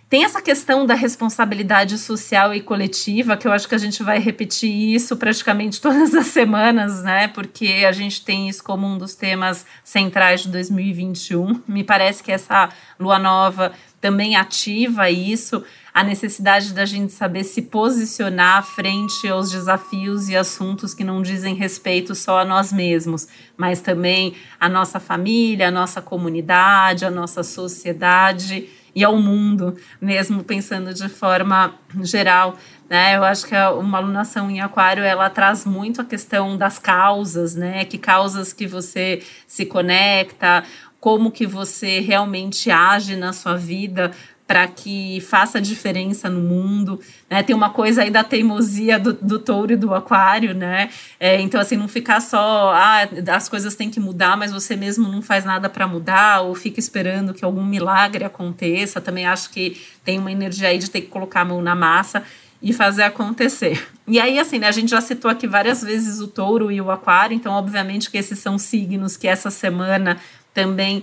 Tem 0.08 0.22
essa 0.22 0.40
questão 0.40 0.86
da 0.86 0.94
responsabilidade 0.94 1.98
social 1.98 2.54
e 2.54 2.60
coletiva, 2.60 3.36
que 3.36 3.48
eu 3.48 3.50
acho 3.50 3.68
que 3.68 3.74
a 3.74 3.78
gente 3.78 4.04
vai 4.04 4.20
repetir 4.20 4.70
isso 4.70 5.16
praticamente 5.16 5.80
todas 5.82 6.14
as 6.14 6.28
semanas, 6.28 7.02
né? 7.02 7.26
Porque 7.26 7.84
a 7.86 7.90
gente 7.90 8.24
tem 8.24 8.48
isso 8.48 8.62
como 8.62 8.86
um 8.86 8.96
dos 8.96 9.16
temas 9.16 9.66
centrais 9.82 10.42
de 10.42 10.48
2021. 10.50 11.60
Me 11.66 11.82
parece 11.82 12.22
que 12.22 12.30
essa 12.30 12.68
lua 13.00 13.18
nova 13.18 13.72
também 14.00 14.36
ativa 14.36 15.10
isso, 15.10 15.64
a 15.92 16.04
necessidade 16.04 16.72
da 16.72 16.84
gente 16.84 17.12
saber 17.12 17.42
se 17.42 17.62
posicionar 17.62 18.64
frente 18.64 19.26
aos 19.26 19.50
desafios 19.50 20.28
e 20.28 20.36
assuntos 20.36 20.94
que 20.94 21.02
não 21.02 21.20
dizem 21.20 21.56
respeito 21.56 22.14
só 22.14 22.40
a 22.40 22.44
nós 22.44 22.72
mesmos, 22.72 23.26
mas 23.56 23.80
também 23.80 24.36
a 24.60 24.68
nossa 24.68 25.00
família, 25.00 25.66
a 25.66 25.72
nossa 25.72 26.00
comunidade, 26.00 27.04
a 27.04 27.10
nossa 27.10 27.42
sociedade 27.42 28.68
e 28.96 29.04
ao 29.04 29.18
mundo, 29.18 29.76
mesmo 30.00 30.42
pensando 30.42 30.94
de 30.94 31.06
forma 31.06 31.74
geral. 32.02 32.56
Né? 32.88 33.14
Eu 33.14 33.24
acho 33.24 33.46
que 33.46 33.54
uma 33.54 33.98
alunação 33.98 34.50
em 34.50 34.62
aquário 34.62 35.04
ela 35.04 35.28
traz 35.28 35.66
muito 35.66 36.00
a 36.00 36.04
questão 36.04 36.56
das 36.56 36.78
causas, 36.78 37.54
né? 37.54 37.84
Que 37.84 37.98
causas 37.98 38.54
que 38.54 38.66
você 38.66 39.22
se 39.46 39.66
conecta, 39.66 40.64
como 40.98 41.30
que 41.30 41.46
você 41.46 42.00
realmente 42.00 42.70
age 42.70 43.16
na 43.16 43.34
sua 43.34 43.54
vida 43.54 44.12
para 44.46 44.68
que 44.68 45.20
faça 45.22 45.60
diferença 45.60 46.30
no 46.30 46.40
mundo, 46.40 47.00
né? 47.28 47.42
Tem 47.42 47.54
uma 47.54 47.70
coisa 47.70 48.02
aí 48.02 48.10
da 48.10 48.22
teimosia 48.22 48.98
do, 48.98 49.12
do 49.12 49.40
touro 49.40 49.72
e 49.72 49.76
do 49.76 49.92
aquário, 49.92 50.54
né? 50.54 50.88
É, 51.18 51.40
então, 51.40 51.60
assim, 51.60 51.76
não 51.76 51.88
ficar 51.88 52.20
só, 52.20 52.72
ah, 52.72 53.08
as 53.34 53.48
coisas 53.48 53.74
têm 53.74 53.90
que 53.90 53.98
mudar, 53.98 54.36
mas 54.36 54.52
você 54.52 54.76
mesmo 54.76 55.08
não 55.08 55.20
faz 55.20 55.44
nada 55.44 55.68
para 55.68 55.88
mudar, 55.88 56.42
ou 56.42 56.54
fica 56.54 56.78
esperando 56.78 57.34
que 57.34 57.44
algum 57.44 57.64
milagre 57.64 58.24
aconteça. 58.24 59.00
Também 59.00 59.26
acho 59.26 59.50
que 59.50 59.80
tem 60.04 60.18
uma 60.18 60.30
energia 60.30 60.68
aí 60.68 60.78
de 60.78 60.90
ter 60.90 61.00
que 61.00 61.08
colocar 61.08 61.40
a 61.40 61.44
mão 61.44 61.60
na 61.60 61.74
massa 61.74 62.22
e 62.62 62.72
fazer 62.72 63.02
acontecer. 63.02 63.84
E 64.06 64.20
aí, 64.20 64.38
assim, 64.38 64.60
né, 64.60 64.68
a 64.68 64.72
gente 64.72 64.90
já 64.90 65.00
citou 65.00 65.28
aqui 65.28 65.48
várias 65.48 65.82
vezes 65.82 66.20
o 66.20 66.28
touro 66.28 66.70
e 66.70 66.80
o 66.80 66.92
aquário, 66.92 67.34
então, 67.34 67.52
obviamente, 67.52 68.08
que 68.08 68.16
esses 68.16 68.38
são 68.38 68.56
signos 68.56 69.16
que 69.16 69.26
essa 69.26 69.50
semana 69.50 70.18
também 70.54 71.02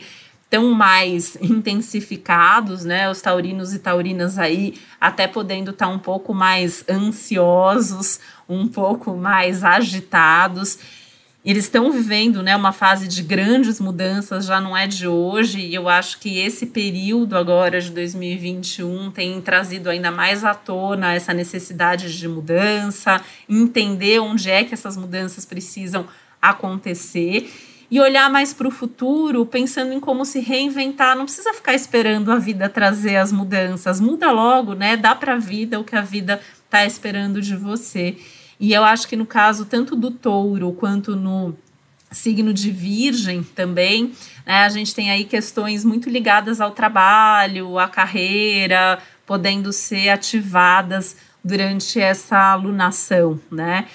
tão 0.53 0.71
mais 0.71 1.35
intensificados, 1.41 2.85
né? 2.85 3.09
Os 3.09 3.19
taurinos 3.19 3.73
e 3.73 3.79
taurinas 3.79 4.37
aí 4.37 4.75
até 5.01 5.27
podendo 5.27 5.71
estar 5.71 5.87
tá 5.87 5.91
um 5.91 5.97
pouco 5.97 6.31
mais 6.31 6.85
ansiosos, 6.87 8.19
um 8.47 8.67
pouco 8.67 9.15
mais 9.15 9.63
agitados. 9.63 10.77
Eles 11.43 11.63
estão 11.63 11.91
vivendo 11.91 12.43
né, 12.43 12.55
uma 12.55 12.71
fase 12.71 13.07
de 13.07 13.23
grandes 13.23 13.79
mudanças, 13.79 14.45
já 14.45 14.61
não 14.61 14.77
é 14.77 14.85
de 14.85 15.07
hoje, 15.07 15.59
e 15.59 15.73
eu 15.73 15.89
acho 15.89 16.19
que 16.19 16.37
esse 16.37 16.67
período 16.67 17.35
agora 17.35 17.81
de 17.81 17.89
2021 17.89 19.09
tem 19.09 19.41
trazido 19.41 19.89
ainda 19.89 20.11
mais 20.11 20.43
à 20.43 20.53
tona 20.53 21.15
essa 21.15 21.33
necessidade 21.33 22.15
de 22.15 22.27
mudança, 22.27 23.19
entender 23.49 24.19
onde 24.19 24.51
é 24.51 24.63
que 24.63 24.75
essas 24.75 24.95
mudanças 24.95 25.45
precisam 25.45 26.05
acontecer 26.39 27.51
e 27.93 27.99
olhar 27.99 28.27
mais 28.27 28.55
para 28.55 28.67
o 28.67 28.71
futuro, 28.71 29.45
pensando 29.45 29.93
em 29.93 29.99
como 29.99 30.25
se 30.25 30.39
reinventar. 30.39 31.15
Não 31.15 31.25
precisa 31.25 31.53
ficar 31.53 31.75
esperando 31.75 32.31
a 32.31 32.39
vida 32.39 32.67
trazer 32.67 33.17
as 33.17 33.31
mudanças. 33.31 34.01
Muda 34.01 34.31
logo, 34.31 34.73
né? 34.73 34.97
Dá 34.97 35.13
para 35.13 35.35
a 35.35 35.37
vida 35.37 35.79
o 35.79 35.83
que 35.83 35.95
a 35.95 36.01
vida 36.01 36.41
está 36.65 36.87
esperando 36.87 37.39
de 37.39 37.55
você. 37.55 38.17
E 38.59 38.73
eu 38.73 38.83
acho 38.83 39.07
que 39.07 39.15
no 39.15 39.27
caso 39.27 39.65
tanto 39.65 39.95
do 39.95 40.09
touro 40.09 40.71
quanto 40.71 41.15
no 41.15 41.55
signo 42.09 42.51
de 42.51 42.71
virgem 42.71 43.43
também, 43.43 44.11
né, 44.43 44.63
a 44.63 44.69
gente 44.69 44.95
tem 44.95 45.11
aí 45.11 45.23
questões 45.23 45.85
muito 45.85 46.09
ligadas 46.09 46.59
ao 46.59 46.71
trabalho, 46.71 47.77
à 47.77 47.87
carreira, 47.87 48.97
podendo 49.23 49.71
ser 49.71 50.09
ativadas 50.09 51.15
durante 51.43 51.99
essa 51.99 52.53
alunação, 52.53 53.39
né? 53.51 53.85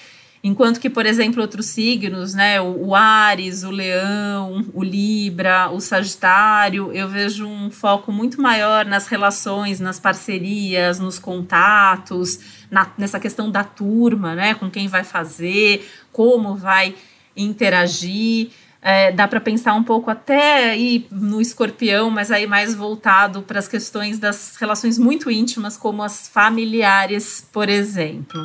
Enquanto 0.41 0.79
que, 0.79 0.89
por 0.89 1.05
exemplo, 1.05 1.41
outros 1.41 1.65
signos, 1.65 2.33
né, 2.33 2.61
o, 2.61 2.95
Ares, 2.95 3.63
o 3.63 3.71
Leão, 3.71 4.65
o 4.73 4.81
Libra, 4.81 5.69
o 5.69 5.81
Sagitário, 5.81 6.93
eu 6.93 7.09
vejo 7.09 7.45
um 7.45 7.69
foco 7.69 8.09
muito 8.09 8.41
maior 8.41 8.85
nas 8.85 9.07
relações, 9.07 9.81
nas 9.81 9.99
parcerias, 9.99 10.97
nos 10.97 11.19
contatos, 11.19 12.39
na, 12.71 12.89
nessa 12.97 13.19
questão 13.19 13.51
da 13.51 13.65
turma, 13.65 14.33
né, 14.33 14.53
com 14.53 14.71
quem 14.71 14.87
vai 14.87 15.03
fazer, 15.03 15.85
como 16.09 16.55
vai 16.55 16.95
interagir. 17.35 18.51
É, 18.81 19.11
dá 19.11 19.27
para 19.27 19.41
pensar 19.41 19.73
um 19.73 19.83
pouco 19.83 20.09
até 20.09 20.69
aí 20.69 21.05
no 21.11 21.41
escorpião, 21.41 22.09
mas 22.09 22.31
aí 22.31 22.47
mais 22.47 22.73
voltado 22.73 23.41
para 23.41 23.59
as 23.59 23.67
questões 23.67 24.17
das 24.17 24.55
relações 24.55 24.97
muito 24.97 25.29
íntimas, 25.29 25.75
como 25.75 26.01
as 26.01 26.29
familiares, 26.29 27.45
por 27.51 27.67
exemplo. 27.67 28.39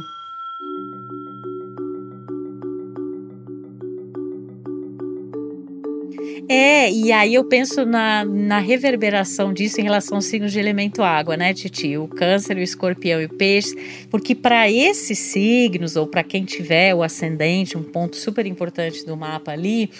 É, 6.49 6.91
e 6.91 7.11
aí 7.11 7.35
eu 7.35 7.45
penso 7.45 7.87
na, 7.87 8.25
na 8.25 8.59
reverberação 8.59 9.53
disso 9.53 9.81
em 9.81 9.85
relação 9.85 10.19
aos 10.19 10.27
signos 10.27 10.53
de 10.53 10.59
elemento 10.59 11.03
água, 11.03 11.37
né, 11.37 11.55
Titi? 11.55 11.97
O 11.97 12.07
câncer, 12.07 12.57
o 12.57 12.61
escorpião 12.61 13.21
e 13.21 13.25
o 13.25 13.29
peixe, 13.29 13.75
porque 14.11 14.35
para 14.35 14.71
esses 14.71 15.19
signos, 15.19 15.97
ou 15.97 16.07
para 16.07 16.23
quem 16.23 16.45
tiver 16.45 16.95
o 16.95 17.03
ascendente, 17.03 17.79
um 17.79 17.83
ponto 17.83 18.17
super 18.17 18.47
importante 18.47 19.07
do 19.07 19.17
mapa 19.17 19.53
ali, 19.53 19.91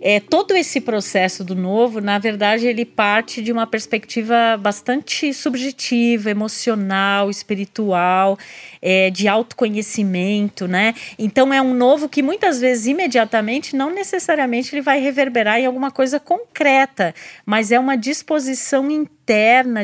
é, 0.00 0.20
todo 0.20 0.54
esse 0.54 0.80
processo 0.80 1.42
do 1.42 1.54
novo, 1.54 2.00
na 2.00 2.18
verdade, 2.18 2.66
ele 2.66 2.84
parte 2.84 3.40
de 3.40 3.50
uma 3.50 3.66
perspectiva 3.66 4.56
bastante 4.56 5.32
subjetiva, 5.32 6.30
emocional, 6.30 7.30
espiritual. 7.30 8.38
É, 8.80 9.10
de 9.10 9.28
autoconhecimento, 9.28 10.66
né? 10.68 10.94
Então 11.18 11.52
é 11.52 11.60
um 11.60 11.74
novo 11.74 12.08
que 12.08 12.22
muitas 12.22 12.60
vezes 12.60 12.86
imediatamente 12.86 13.74
não 13.74 13.90
necessariamente 13.90 14.74
ele 14.74 14.82
vai 14.82 15.00
reverberar 15.00 15.58
em 15.58 15.66
alguma 15.66 15.90
coisa 15.90 16.20
concreta, 16.20 17.14
mas 17.44 17.72
é 17.72 17.78
uma 17.78 17.96
disposição 17.96 18.90
interna 18.90 19.15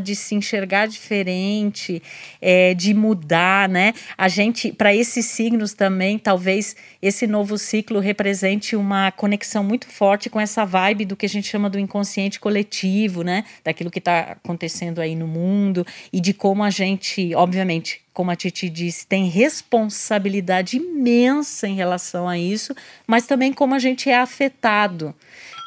de 0.03 0.15
se 0.15 0.35
enxergar 0.35 0.87
diferente, 0.87 2.03
é, 2.41 2.75
de 2.75 2.95
mudar, 2.95 3.69
né? 3.69 3.93
A 4.17 4.29
gente, 4.29 4.73
para 4.73 4.95
esses 4.95 5.27
signos 5.27 5.73
também, 5.75 6.19
talvez 6.19 6.77
esse 7.01 7.27
novo 7.27 7.59
ciclo 7.59 7.99
represente 7.99 8.77
uma 8.77 9.11
conexão 9.11 9.65
muito 9.65 9.89
forte 9.89 10.31
com 10.31 10.41
essa 10.41 10.65
vibe 10.65 11.05
do 11.05 11.17
que 11.17 11.27
a 11.27 11.29
gente 11.29 11.49
chama 11.49 11.69
do 11.69 11.79
inconsciente 11.79 12.39
coletivo, 12.39 13.23
né? 13.23 13.45
Daquilo 13.65 13.91
que 13.91 13.99
está 13.99 14.37
acontecendo 14.43 15.01
aí 15.01 15.17
no 15.17 15.27
mundo 15.27 15.85
e 16.13 16.21
de 16.21 16.33
como 16.33 16.63
a 16.63 16.71
gente, 16.71 17.35
obviamente, 17.35 18.01
como 18.13 18.31
a 18.31 18.37
Titi 18.37 18.69
disse, 18.69 19.07
tem 19.07 19.29
responsabilidade 19.29 20.77
imensa 20.77 21.67
em 21.67 21.75
relação 21.75 22.29
a 22.29 22.39
isso, 22.39 22.75
mas 23.07 23.27
também 23.27 23.53
como 23.53 23.75
a 23.75 23.79
gente 23.79 24.09
é 24.09 24.19
afetado 24.19 25.15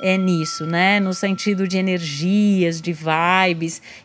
é 0.02 0.18
nisso, 0.18 0.66
né? 0.66 1.00
No 1.00 1.14
sentido 1.14 1.68
de 1.68 1.78
energias, 1.78 2.82
de 2.82 2.92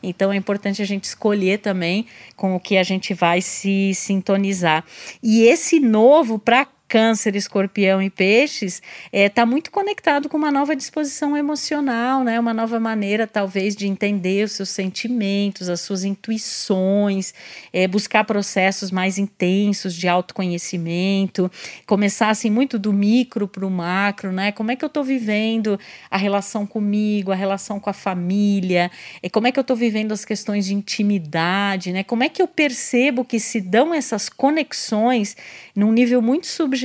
Então 0.02 0.33
é 0.33 0.37
importante 0.37 0.83
a 0.83 0.87
gente 0.87 1.05
escolher 1.05 1.59
também 1.59 2.07
com 2.37 2.55
o 2.55 2.61
que 2.61 2.76
a 2.76 2.83
gente 2.83 3.14
vai 3.14 3.40
se 3.40 3.93
sintonizar. 3.95 4.85
E 5.23 5.43
esse 5.43 5.81
novo 5.81 6.38
para 6.38 6.67
Câncer, 6.91 7.37
Escorpião 7.37 8.03
e 8.03 8.11
Peixes 8.11 8.83
está 9.05 9.09
é, 9.13 9.29
tá 9.29 9.47
muito 9.47 9.71
conectado 9.71 10.29
com 10.29 10.37
uma 10.37 10.51
nova 10.51 10.75
disposição 10.75 11.37
emocional, 11.37 12.25
né? 12.25 12.39
Uma 12.41 12.53
nova 12.53 12.81
maneira, 12.81 13.29
talvez, 13.29 13.77
de 13.77 13.87
entender 13.87 14.45
os 14.45 14.53
seus 14.53 14.71
sentimentos, 14.71 15.69
as 15.69 15.81
suas 15.83 16.03
intuições, 16.03 17.33
é, 17.73 17.87
buscar 17.87 18.25
processos 18.25 18.91
mais 18.91 19.19
intensos 19.19 19.95
de 19.95 20.09
autoconhecimento, 20.09 21.49
começar 21.87 22.29
assim 22.29 22.51
muito 22.51 22.77
do 22.77 22.93
micro 22.93 23.47
para 23.47 23.65
o 23.65 23.71
macro, 23.71 24.33
né? 24.33 24.51
Como 24.51 24.73
é 24.73 24.77
que 24.77 24.85
eu 24.85 24.89
estou 24.89 25.05
vivendo 25.05 25.79
a 26.11 26.17
relação 26.17 26.67
comigo, 26.67 27.31
a 27.31 27.37
relação 27.37 27.79
com 27.79 27.89
a 27.89 27.93
família, 27.93 28.91
é, 29.23 29.31
como 29.31 29.47
é 29.47 29.53
que 29.53 29.61
eu 29.61 29.63
estou 29.63 29.77
vivendo 29.77 30.11
as 30.11 30.25
questões 30.25 30.67
de 30.67 30.75
intimidade, 30.75 31.93
né? 31.93 32.03
Como 32.03 32.25
é 32.25 32.29
que 32.29 32.43
eu 32.43 32.49
percebo 32.49 33.25
que 33.25 33.39
se 33.39 33.61
dão 33.61 33.95
essas 33.95 34.29
conexões 34.29 35.37
num 35.77 35.93
nível 35.93 36.21
muito 36.21 36.49
subjetivo. 36.49 36.80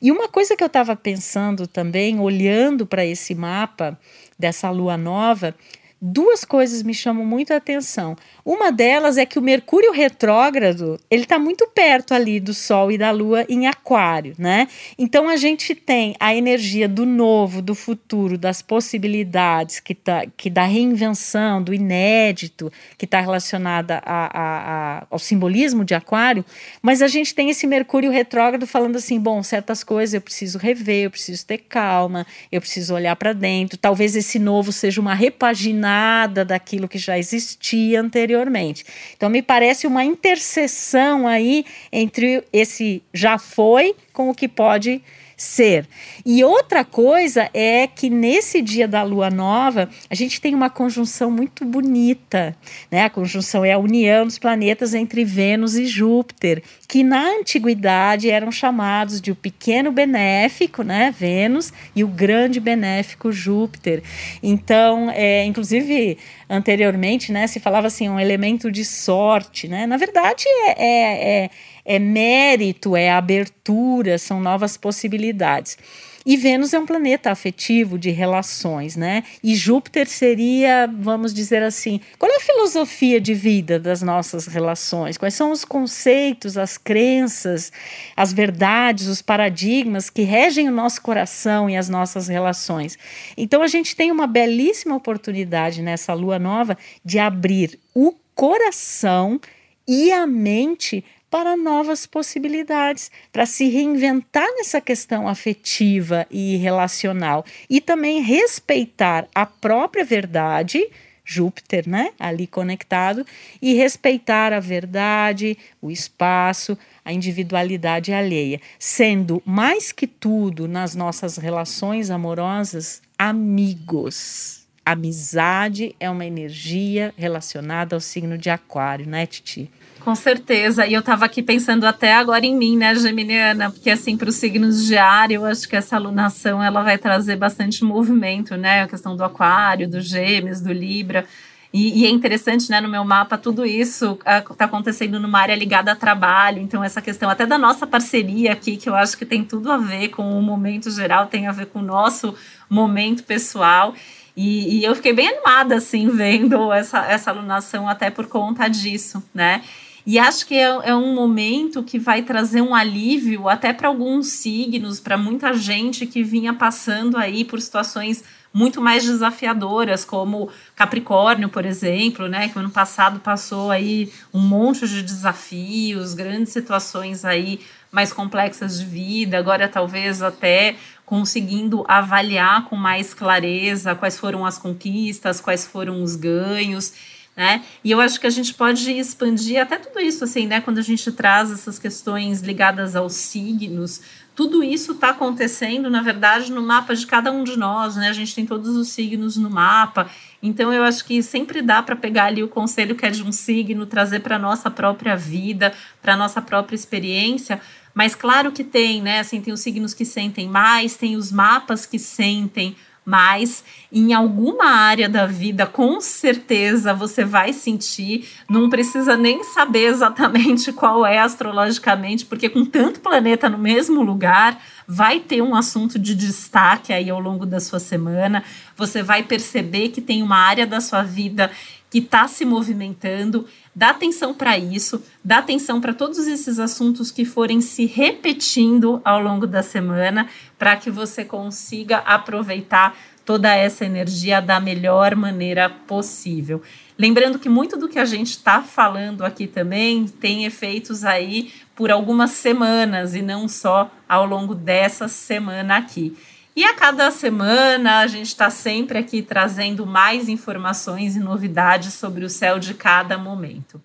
E 0.00 0.10
uma 0.10 0.28
coisa 0.28 0.56
que 0.56 0.62
eu 0.62 0.68
estava 0.68 0.94
pensando 0.94 1.66
também, 1.66 2.20
olhando 2.20 2.86
para 2.86 3.04
esse 3.04 3.34
mapa 3.34 3.98
dessa 4.38 4.70
lua 4.70 4.96
nova, 4.96 5.54
duas 6.00 6.44
coisas 6.44 6.82
me 6.82 6.94
chamam 6.94 7.24
muito 7.24 7.52
a 7.52 7.56
atenção. 7.56 8.16
Uma 8.46 8.70
delas 8.70 9.18
é 9.18 9.26
que 9.26 9.40
o 9.40 9.42
Mercúrio 9.42 9.90
retrógrado, 9.90 11.00
ele 11.10 11.24
está 11.24 11.36
muito 11.36 11.66
perto 11.74 12.14
ali 12.14 12.38
do 12.38 12.54
Sol 12.54 12.92
e 12.92 12.96
da 12.96 13.10
Lua 13.10 13.44
em 13.48 13.66
Aquário, 13.66 14.36
né? 14.38 14.68
Então 14.96 15.28
a 15.28 15.36
gente 15.36 15.74
tem 15.74 16.14
a 16.20 16.32
energia 16.32 16.88
do 16.88 17.04
novo, 17.04 17.60
do 17.60 17.74
futuro, 17.74 18.38
das 18.38 18.62
possibilidades, 18.62 19.80
que, 19.80 19.96
tá, 19.96 20.26
que 20.36 20.48
da 20.48 20.62
reinvenção, 20.62 21.60
do 21.60 21.74
inédito, 21.74 22.72
que 22.96 23.04
está 23.04 23.20
relacionada 23.20 24.00
a, 24.06 24.26
a, 24.26 24.98
a, 25.00 25.06
ao 25.10 25.18
simbolismo 25.18 25.84
de 25.84 25.96
Aquário, 25.96 26.44
mas 26.80 27.02
a 27.02 27.08
gente 27.08 27.34
tem 27.34 27.50
esse 27.50 27.66
Mercúrio 27.66 28.12
retrógrado 28.12 28.64
falando 28.64 28.94
assim: 28.94 29.18
bom, 29.18 29.42
certas 29.42 29.82
coisas 29.82 30.14
eu 30.14 30.20
preciso 30.20 30.56
rever, 30.56 31.06
eu 31.06 31.10
preciso 31.10 31.44
ter 31.44 31.58
calma, 31.58 32.24
eu 32.52 32.60
preciso 32.60 32.94
olhar 32.94 33.16
para 33.16 33.32
dentro. 33.32 33.76
Talvez 33.76 34.14
esse 34.14 34.38
novo 34.38 34.70
seja 34.70 35.00
uma 35.00 35.14
repaginada 35.14 36.44
daquilo 36.44 36.86
que 36.86 36.96
já 36.96 37.18
existia 37.18 38.00
anteriormente 38.00 38.35
anteriormente. 38.36 38.84
Então, 39.16 39.30
me 39.30 39.42
parece 39.42 39.86
uma 39.86 40.04
interseção 40.04 41.26
aí 41.26 41.64
entre 41.90 42.44
esse 42.52 43.02
já 43.12 43.38
foi 43.38 43.94
com 44.12 44.28
o 44.28 44.34
que 44.34 44.46
pode 44.46 45.02
ser. 45.36 45.86
E 46.24 46.42
outra 46.42 46.82
coisa 46.82 47.50
é 47.52 47.86
que 47.86 48.08
nesse 48.08 48.62
dia 48.62 48.88
da 48.88 49.02
lua 49.02 49.28
nova, 49.28 49.88
a 50.08 50.14
gente 50.14 50.40
tem 50.40 50.54
uma 50.54 50.70
conjunção 50.70 51.30
muito 51.30 51.64
bonita, 51.64 52.56
né? 52.90 53.04
A 53.04 53.10
conjunção 53.10 53.64
é 53.64 53.72
a 53.72 53.78
união 53.78 54.24
dos 54.24 54.38
planetas 54.38 54.94
entre 54.94 55.24
Vênus 55.24 55.74
e 55.76 55.84
Júpiter, 55.84 56.62
que 56.88 57.02
na 57.02 57.22
antiguidade 57.38 58.30
eram 58.30 58.50
chamados 58.50 59.20
de 59.20 59.30
o 59.30 59.36
pequeno 59.36 59.92
benéfico, 59.92 60.82
né, 60.82 61.14
Vênus, 61.16 61.72
e 61.94 62.02
o 62.02 62.08
grande 62.08 62.58
benéfico 62.58 63.30
Júpiter. 63.30 64.02
Então, 64.42 65.10
é, 65.10 65.44
inclusive 65.44 66.16
anteriormente, 66.48 67.32
né, 67.32 67.46
se 67.46 67.58
falava 67.60 67.86
assim 67.86 68.08
um 68.08 68.20
elemento 68.20 68.70
de 68.70 68.84
sorte, 68.84 69.68
né? 69.68 69.86
Na 69.86 69.96
verdade 69.96 70.44
é, 70.46 70.74
é, 70.78 71.44
é 71.44 71.50
é 71.86 72.00
mérito, 72.00 72.96
é 72.96 73.10
abertura, 73.12 74.18
são 74.18 74.40
novas 74.40 74.76
possibilidades. 74.76 75.78
E 76.26 76.36
Vênus 76.36 76.74
é 76.74 76.78
um 76.80 76.84
planeta 76.84 77.30
afetivo 77.30 77.96
de 77.96 78.10
relações, 78.10 78.96
né? 78.96 79.22
E 79.44 79.54
Júpiter 79.54 80.08
seria, 80.08 80.92
vamos 80.92 81.32
dizer 81.32 81.62
assim, 81.62 82.00
qual 82.18 82.32
é 82.32 82.36
a 82.36 82.40
filosofia 82.40 83.20
de 83.20 83.32
vida 83.32 83.78
das 83.78 84.02
nossas 84.02 84.48
relações? 84.48 85.16
Quais 85.16 85.34
são 85.34 85.52
os 85.52 85.64
conceitos, 85.64 86.58
as 86.58 86.76
crenças, 86.76 87.70
as 88.16 88.32
verdades, 88.32 89.06
os 89.06 89.22
paradigmas 89.22 90.10
que 90.10 90.22
regem 90.22 90.68
o 90.68 90.72
nosso 90.72 91.00
coração 91.00 91.70
e 91.70 91.76
as 91.76 91.88
nossas 91.88 92.26
relações? 92.26 92.98
Então 93.36 93.62
a 93.62 93.68
gente 93.68 93.94
tem 93.94 94.10
uma 94.10 94.26
belíssima 94.26 94.96
oportunidade 94.96 95.80
nessa 95.80 96.12
lua 96.12 96.40
nova 96.40 96.76
de 97.04 97.20
abrir 97.20 97.78
o 97.94 98.12
coração 98.34 99.40
e 99.86 100.10
a 100.10 100.26
mente 100.26 101.04
para 101.30 101.56
novas 101.56 102.06
possibilidades, 102.06 103.10
para 103.32 103.46
se 103.46 103.68
reinventar 103.68 104.46
nessa 104.56 104.80
questão 104.80 105.28
afetiva 105.28 106.26
e 106.30 106.56
relacional 106.56 107.44
e 107.68 107.80
também 107.80 108.22
respeitar 108.22 109.26
a 109.34 109.44
própria 109.44 110.04
verdade. 110.04 110.88
Júpiter, 111.28 111.88
né? 111.88 112.12
Ali 112.20 112.46
conectado, 112.46 113.26
e 113.60 113.74
respeitar 113.74 114.52
a 114.52 114.60
verdade, 114.60 115.58
o 115.82 115.90
espaço, 115.90 116.78
a 117.04 117.12
individualidade 117.12 118.12
alheia, 118.12 118.60
sendo 118.78 119.42
mais 119.44 119.90
que 119.90 120.06
tudo 120.06 120.68
nas 120.68 120.94
nossas 120.94 121.36
relações 121.36 122.10
amorosas, 122.10 123.02
amigos. 123.18 124.68
Amizade 124.84 125.96
é 125.98 126.08
uma 126.08 126.24
energia 126.24 127.12
relacionada 127.18 127.96
ao 127.96 128.00
signo 128.00 128.38
de 128.38 128.48
Aquário, 128.48 129.04
né, 129.04 129.26
Titi? 129.26 129.68
Com 130.06 130.14
certeza. 130.14 130.86
E 130.86 130.94
eu 130.94 131.00
estava 131.00 131.24
aqui 131.24 131.42
pensando 131.42 131.84
até 131.84 132.14
agora 132.14 132.46
em 132.46 132.54
mim, 132.54 132.76
né, 132.76 132.94
Geminiana? 132.94 133.72
Porque, 133.72 133.90
assim, 133.90 134.16
para 134.16 134.28
os 134.28 134.36
signos 134.36 134.86
de 134.86 134.96
ar, 134.96 135.32
eu 135.32 135.44
acho 135.44 135.68
que 135.68 135.74
essa 135.74 135.96
alunação 135.96 136.62
ela 136.62 136.80
vai 136.80 136.96
trazer 136.96 137.34
bastante 137.34 137.82
movimento, 137.82 138.56
né? 138.56 138.82
A 138.82 138.86
questão 138.86 139.16
do 139.16 139.24
Aquário, 139.24 139.90
do 139.90 140.00
Gêmeos, 140.00 140.60
do 140.60 140.72
Libra. 140.72 141.26
E, 141.72 142.02
e, 142.02 142.06
é 142.06 142.08
interessante, 142.08 142.70
né, 142.70 142.80
no 142.80 142.88
meu 142.88 143.04
mapa, 143.04 143.36
tudo 143.36 143.66
isso 143.66 144.16
está 144.24 144.66
acontecendo 144.66 145.18
numa 145.18 145.40
área 145.40 145.56
ligada 145.56 145.90
a 145.90 145.96
trabalho. 145.96 146.62
Então, 146.62 146.84
essa 146.84 147.02
questão 147.02 147.28
até 147.28 147.44
da 147.44 147.58
nossa 147.58 147.84
parceria 147.84 148.52
aqui, 148.52 148.76
que 148.76 148.88
eu 148.88 148.94
acho 148.94 149.18
que 149.18 149.26
tem 149.26 149.42
tudo 149.42 149.72
a 149.72 149.76
ver 149.76 150.10
com 150.10 150.38
o 150.38 150.40
momento 150.40 150.88
geral, 150.88 151.26
tem 151.26 151.48
a 151.48 151.52
ver 151.52 151.66
com 151.66 151.80
o 151.80 151.82
nosso 151.82 152.32
momento 152.70 153.24
pessoal. 153.24 153.92
E, 154.36 154.78
e 154.78 154.84
eu 154.84 154.94
fiquei 154.94 155.12
bem 155.12 155.30
animada, 155.30 155.74
assim, 155.74 156.08
vendo 156.10 156.72
essa, 156.72 157.04
essa 157.06 157.32
alunação 157.32 157.88
até 157.88 158.08
por 158.08 158.28
conta 158.28 158.68
disso, 158.68 159.20
né? 159.34 159.62
E 160.06 160.20
acho 160.20 160.46
que 160.46 160.54
é, 160.54 160.62
é 160.84 160.94
um 160.94 161.12
momento 161.12 161.82
que 161.82 161.98
vai 161.98 162.22
trazer 162.22 162.60
um 162.60 162.72
alívio 162.72 163.48
até 163.48 163.72
para 163.72 163.88
alguns 163.88 164.28
signos, 164.28 165.00
para 165.00 165.18
muita 165.18 165.52
gente 165.52 166.06
que 166.06 166.22
vinha 166.22 166.54
passando 166.54 167.16
aí 167.16 167.44
por 167.44 167.60
situações 167.60 168.22
muito 168.54 168.80
mais 168.80 169.04
desafiadoras, 169.04 170.04
como 170.04 170.48
Capricórnio, 170.76 171.48
por 171.48 171.66
exemplo, 171.66 172.28
né, 172.28 172.48
que 172.48 172.58
ano 172.58 172.70
passado 172.70 173.18
passou 173.18 173.70
aí 173.70 174.10
um 174.32 174.40
monte 174.40 174.86
de 174.86 175.02
desafios, 175.02 176.14
grandes 176.14 176.52
situações 176.52 177.24
aí 177.24 177.60
mais 177.90 178.12
complexas 178.12 178.78
de 178.78 178.86
vida, 178.86 179.36
agora 179.36 179.68
talvez 179.68 180.22
até 180.22 180.76
conseguindo 181.04 181.84
avaliar 181.88 182.64
com 182.66 182.76
mais 182.76 183.12
clareza 183.12 183.94
quais 183.94 184.16
foram 184.16 184.46
as 184.46 184.56
conquistas, 184.56 185.40
quais 185.40 185.66
foram 185.66 186.00
os 186.02 186.14
ganhos 186.14 186.94
né? 187.36 187.62
E 187.84 187.90
eu 187.90 188.00
acho 188.00 188.18
que 188.18 188.26
a 188.26 188.30
gente 188.30 188.54
pode 188.54 188.90
expandir 188.90 189.60
até 189.60 189.76
tudo 189.76 190.00
isso, 190.00 190.24
assim, 190.24 190.46
né? 190.46 190.60
Quando 190.62 190.78
a 190.78 190.82
gente 190.82 191.12
traz 191.12 191.50
essas 191.52 191.78
questões 191.78 192.40
ligadas 192.40 192.96
aos 192.96 193.12
signos, 193.12 194.00
tudo 194.34 194.64
isso 194.64 194.92
está 194.92 195.10
acontecendo, 195.10 195.90
na 195.90 196.00
verdade, 196.00 196.50
no 196.50 196.62
mapa 196.62 196.94
de 196.94 197.06
cada 197.06 197.30
um 197.30 197.44
de 197.44 197.56
nós, 197.56 197.96
né? 197.96 198.08
A 198.08 198.12
gente 198.14 198.34
tem 198.34 198.46
todos 198.46 198.74
os 198.74 198.88
signos 198.88 199.36
no 199.36 199.50
mapa. 199.50 200.08
Então, 200.42 200.72
eu 200.72 200.82
acho 200.82 201.04
que 201.04 201.22
sempre 201.22 201.60
dá 201.60 201.82
para 201.82 201.94
pegar 201.94 202.24
ali 202.24 202.42
o 202.42 202.48
conselho 202.48 202.94
que 202.94 203.04
é 203.04 203.10
de 203.10 203.22
um 203.22 203.32
signo, 203.32 203.84
trazer 203.84 204.20
para 204.20 204.36
a 204.36 204.38
nossa 204.38 204.70
própria 204.70 205.14
vida, 205.14 205.74
para 206.00 206.14
a 206.14 206.16
nossa 206.16 206.40
própria 206.40 206.74
experiência. 206.74 207.60
Mas 207.94 208.14
claro 208.14 208.52
que 208.52 208.64
tem, 208.64 209.02
né? 209.02 209.20
Assim, 209.20 209.40
tem 209.40 209.52
os 209.52 209.60
signos 209.60 209.92
que 209.92 210.04
sentem 210.04 210.48
mais, 210.48 210.96
tem 210.96 211.16
os 211.16 211.30
mapas 211.30 211.84
que 211.84 211.98
sentem 211.98 212.76
mas 213.06 213.62
em 213.92 214.12
alguma 214.12 214.66
área 214.66 215.08
da 215.08 215.26
vida, 215.26 215.64
com 215.64 216.00
certeza 216.00 216.92
você 216.92 217.24
vai 217.24 217.52
sentir, 217.52 218.28
não 218.50 218.68
precisa 218.68 219.16
nem 219.16 219.44
saber 219.44 219.86
exatamente 219.86 220.72
qual 220.74 221.06
é 221.06 221.20
astrologicamente, 221.20 222.24
porque 222.24 222.48
com 222.48 222.64
tanto 222.64 222.98
planeta 222.98 223.48
no 223.48 223.58
mesmo 223.58 224.02
lugar, 224.02 224.60
vai 224.88 225.20
ter 225.20 225.40
um 225.40 225.54
assunto 225.54 226.00
de 226.00 226.16
destaque 226.16 226.92
aí 226.92 227.08
ao 227.08 227.20
longo 227.20 227.46
da 227.46 227.60
sua 227.60 227.78
semana. 227.78 228.42
Você 228.76 229.04
vai 229.04 229.22
perceber 229.22 229.90
que 229.90 230.00
tem 230.00 230.20
uma 230.20 230.38
área 230.38 230.66
da 230.66 230.80
sua 230.80 231.02
vida 231.02 231.50
que 231.90 231.98
está 231.98 232.26
se 232.28 232.44
movimentando. 232.44 233.46
Dá 233.74 233.90
atenção 233.90 234.34
para 234.34 234.58
isso, 234.58 235.02
dá 235.22 235.38
atenção 235.38 235.80
para 235.80 235.94
todos 235.94 236.26
esses 236.26 236.58
assuntos 236.58 237.10
que 237.10 237.24
forem 237.24 237.60
se 237.60 237.86
repetindo 237.86 239.00
ao 239.04 239.20
longo 239.20 239.46
da 239.46 239.62
semana, 239.62 240.28
para 240.58 240.76
que 240.76 240.90
você 240.90 241.24
consiga 241.24 241.98
aproveitar 241.98 242.96
toda 243.24 243.52
essa 243.52 243.84
energia 243.84 244.40
da 244.40 244.60
melhor 244.60 245.16
maneira 245.16 245.68
possível. 245.68 246.62
Lembrando 246.96 247.40
que 247.40 247.48
muito 247.48 247.76
do 247.76 247.88
que 247.88 247.98
a 247.98 248.04
gente 248.04 248.30
está 248.30 248.62
falando 248.62 249.24
aqui 249.24 249.46
também 249.48 250.06
tem 250.06 250.44
efeitos 250.44 251.04
aí 251.04 251.52
por 251.74 251.90
algumas 251.90 252.30
semanas 252.30 253.14
e 253.14 253.20
não 253.20 253.48
só 253.48 253.90
ao 254.08 254.24
longo 254.24 254.54
dessa 254.54 255.08
semana 255.08 255.76
aqui. 255.76 256.16
E 256.56 256.64
a 256.64 256.72
cada 256.72 257.10
semana 257.10 257.98
a 257.98 258.06
gente 258.06 258.28
está 258.28 258.48
sempre 258.48 258.96
aqui 258.96 259.20
trazendo 259.20 259.84
mais 259.84 260.26
informações 260.26 261.14
e 261.14 261.20
novidades 261.20 261.92
sobre 261.92 262.24
o 262.24 262.30
céu 262.30 262.58
de 262.58 262.72
cada 262.72 263.18
momento. 263.18 263.78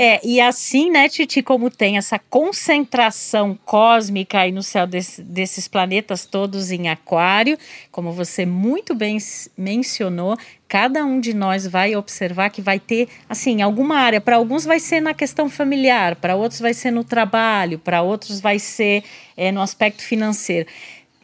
É, 0.00 0.24
e 0.24 0.40
assim, 0.40 0.90
né, 0.90 1.08
Titi, 1.08 1.42
como 1.42 1.68
tem 1.68 1.98
essa 1.98 2.20
concentração 2.20 3.58
cósmica 3.64 4.38
aí 4.38 4.52
no 4.52 4.62
céu 4.62 4.86
desse, 4.86 5.20
desses 5.22 5.66
planetas 5.66 6.24
todos 6.24 6.70
em 6.70 6.88
Aquário, 6.88 7.58
como 7.90 8.12
você 8.12 8.46
muito 8.46 8.94
bem 8.94 9.18
mencionou, 9.56 10.38
cada 10.68 11.04
um 11.04 11.18
de 11.18 11.34
nós 11.34 11.66
vai 11.66 11.96
observar 11.96 12.50
que 12.50 12.62
vai 12.62 12.78
ter, 12.78 13.08
assim, 13.28 13.60
alguma 13.60 13.96
área. 13.96 14.20
Para 14.20 14.36
alguns 14.36 14.64
vai 14.64 14.78
ser 14.78 15.00
na 15.00 15.12
questão 15.12 15.50
familiar, 15.50 16.14
para 16.14 16.36
outros 16.36 16.60
vai 16.60 16.72
ser 16.72 16.92
no 16.92 17.02
trabalho, 17.02 17.78
para 17.78 18.00
outros 18.00 18.40
vai 18.40 18.60
ser 18.60 19.02
é, 19.36 19.50
no 19.50 19.60
aspecto 19.60 20.02
financeiro 20.02 20.68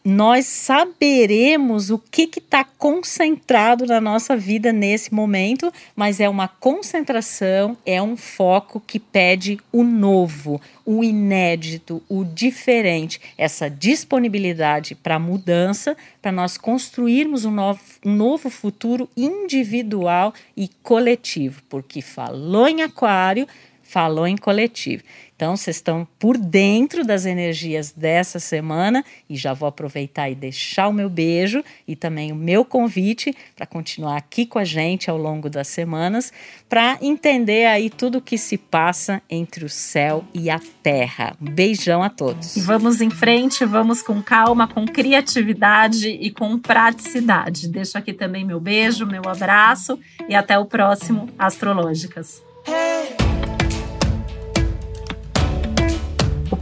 nós 0.05 0.45
saberemos 0.45 1.89
o 1.89 1.99
que 1.99 2.29
está 2.37 2.63
concentrado 2.63 3.87
na 3.87 4.03
nossa 4.03 4.37
vida 4.37 4.71
nesse 4.71 5.15
momento, 5.15 5.73
mas 5.97 6.21
é 6.21 6.29
uma 6.29 6.47
concentração, 6.47 7.75
é 7.87 8.03
um 8.03 8.15
foco 8.15 8.83
que 8.87 8.99
pede 8.99 9.59
o 9.73 9.83
novo, 9.83 10.61
o 10.85 11.03
inédito, 11.03 12.03
o 12.07 12.23
diferente, 12.23 13.19
essa 13.39 13.71
disponibilidade 13.71 14.95
para 14.95 15.19
mudança, 15.19 15.97
para 16.21 16.31
nós 16.31 16.59
construirmos 16.59 17.47
um 17.47 17.51
novo, 17.51 17.81
um 18.05 18.15
novo 18.15 18.51
futuro 18.51 19.09
individual 19.17 20.35
e 20.55 20.69
coletivo, 20.83 21.63
porque 21.67 22.03
falou 22.03 22.69
em 22.69 22.83
Aquário, 22.83 23.49
falou 23.83 24.27
em 24.27 24.37
coletivo. 24.37 25.03
Então, 25.37 25.57
vocês 25.57 25.77
estão 25.77 26.07
por 26.19 26.39
dentro 26.39 27.05
das 27.05 27.27
energias 27.27 27.91
dessa 27.91 28.39
semana 28.39 29.05
e 29.29 29.37
já 29.37 29.53
vou 29.53 29.69
aproveitar 29.69 30.31
e 30.31 30.35
deixar 30.35 30.87
o 30.89 30.93
meu 30.93 31.11
beijo 31.11 31.63
e 31.89 31.97
também 31.97 32.31
o 32.31 32.37
meu 32.37 32.65
convite 32.65 33.35
para 33.57 33.67
continuar 33.67 34.17
aqui 34.17 34.47
com 34.47 34.61
a 34.61 34.65
gente 34.65 35.11
ao 35.11 35.19
longo 35.19 35.51
das 35.51 35.67
semanas 35.67 36.33
para 36.69 36.99
entender 37.03 37.67
aí 37.67 37.91
tudo 37.91 38.19
o 38.19 38.21
que 38.21 38.39
se 38.39 38.57
passa 38.57 39.21
entre 39.29 39.65
o 39.65 39.69
céu 39.69 40.25
e 40.33 40.49
a 40.49 40.61
terra. 40.83 41.37
Um 41.41 41.51
beijão 41.51 42.03
a 42.03 42.09
todos. 42.09 42.57
E 42.57 42.61
vamos 42.61 43.01
em 43.01 43.11
frente, 43.11 43.65
vamos 43.65 44.03
com 44.03 44.23
calma, 44.23 44.69
com 44.69 44.87
criatividade 44.87 46.09
e 46.09 46.31
com 46.31 46.59
praticidade. 46.59 47.69
Deixo 47.69 47.99
aqui 47.99 48.13
também 48.13 48.45
meu 48.45 48.61
beijo, 48.61 49.05
meu 49.05 49.23
abraço 49.27 49.99
e 50.29 50.35
até 50.35 50.57
o 50.57 50.65
próximo 50.65 51.29
Astrológicas. 51.37 52.41
Hey! 52.67 53.14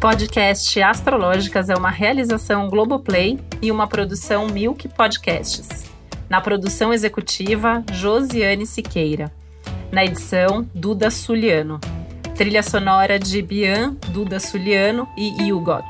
Podcast 0.02 0.82
Astrológicas 0.82 1.70
é 1.70 1.76
uma 1.76 1.88
realização 1.88 2.68
Globoplay 2.68 3.38
e 3.62 3.70
uma 3.70 3.86
produção 3.86 4.48
Milk 4.48 4.88
Podcasts. 4.88 5.68
Na 6.28 6.40
produção 6.40 6.92
executiva, 6.92 7.84
Josiane 7.92 8.66
Siqueira. 8.66 9.32
Na 9.92 10.04
edição, 10.04 10.68
Duda 10.74 11.08
Suliano. 11.08 11.78
Trilha 12.34 12.64
sonora 12.64 13.16
de 13.16 13.40
Bian, 13.42 13.94
Duda 14.08 14.40
Suliano 14.40 15.06
e 15.16 15.52
Hugot. 15.52 15.86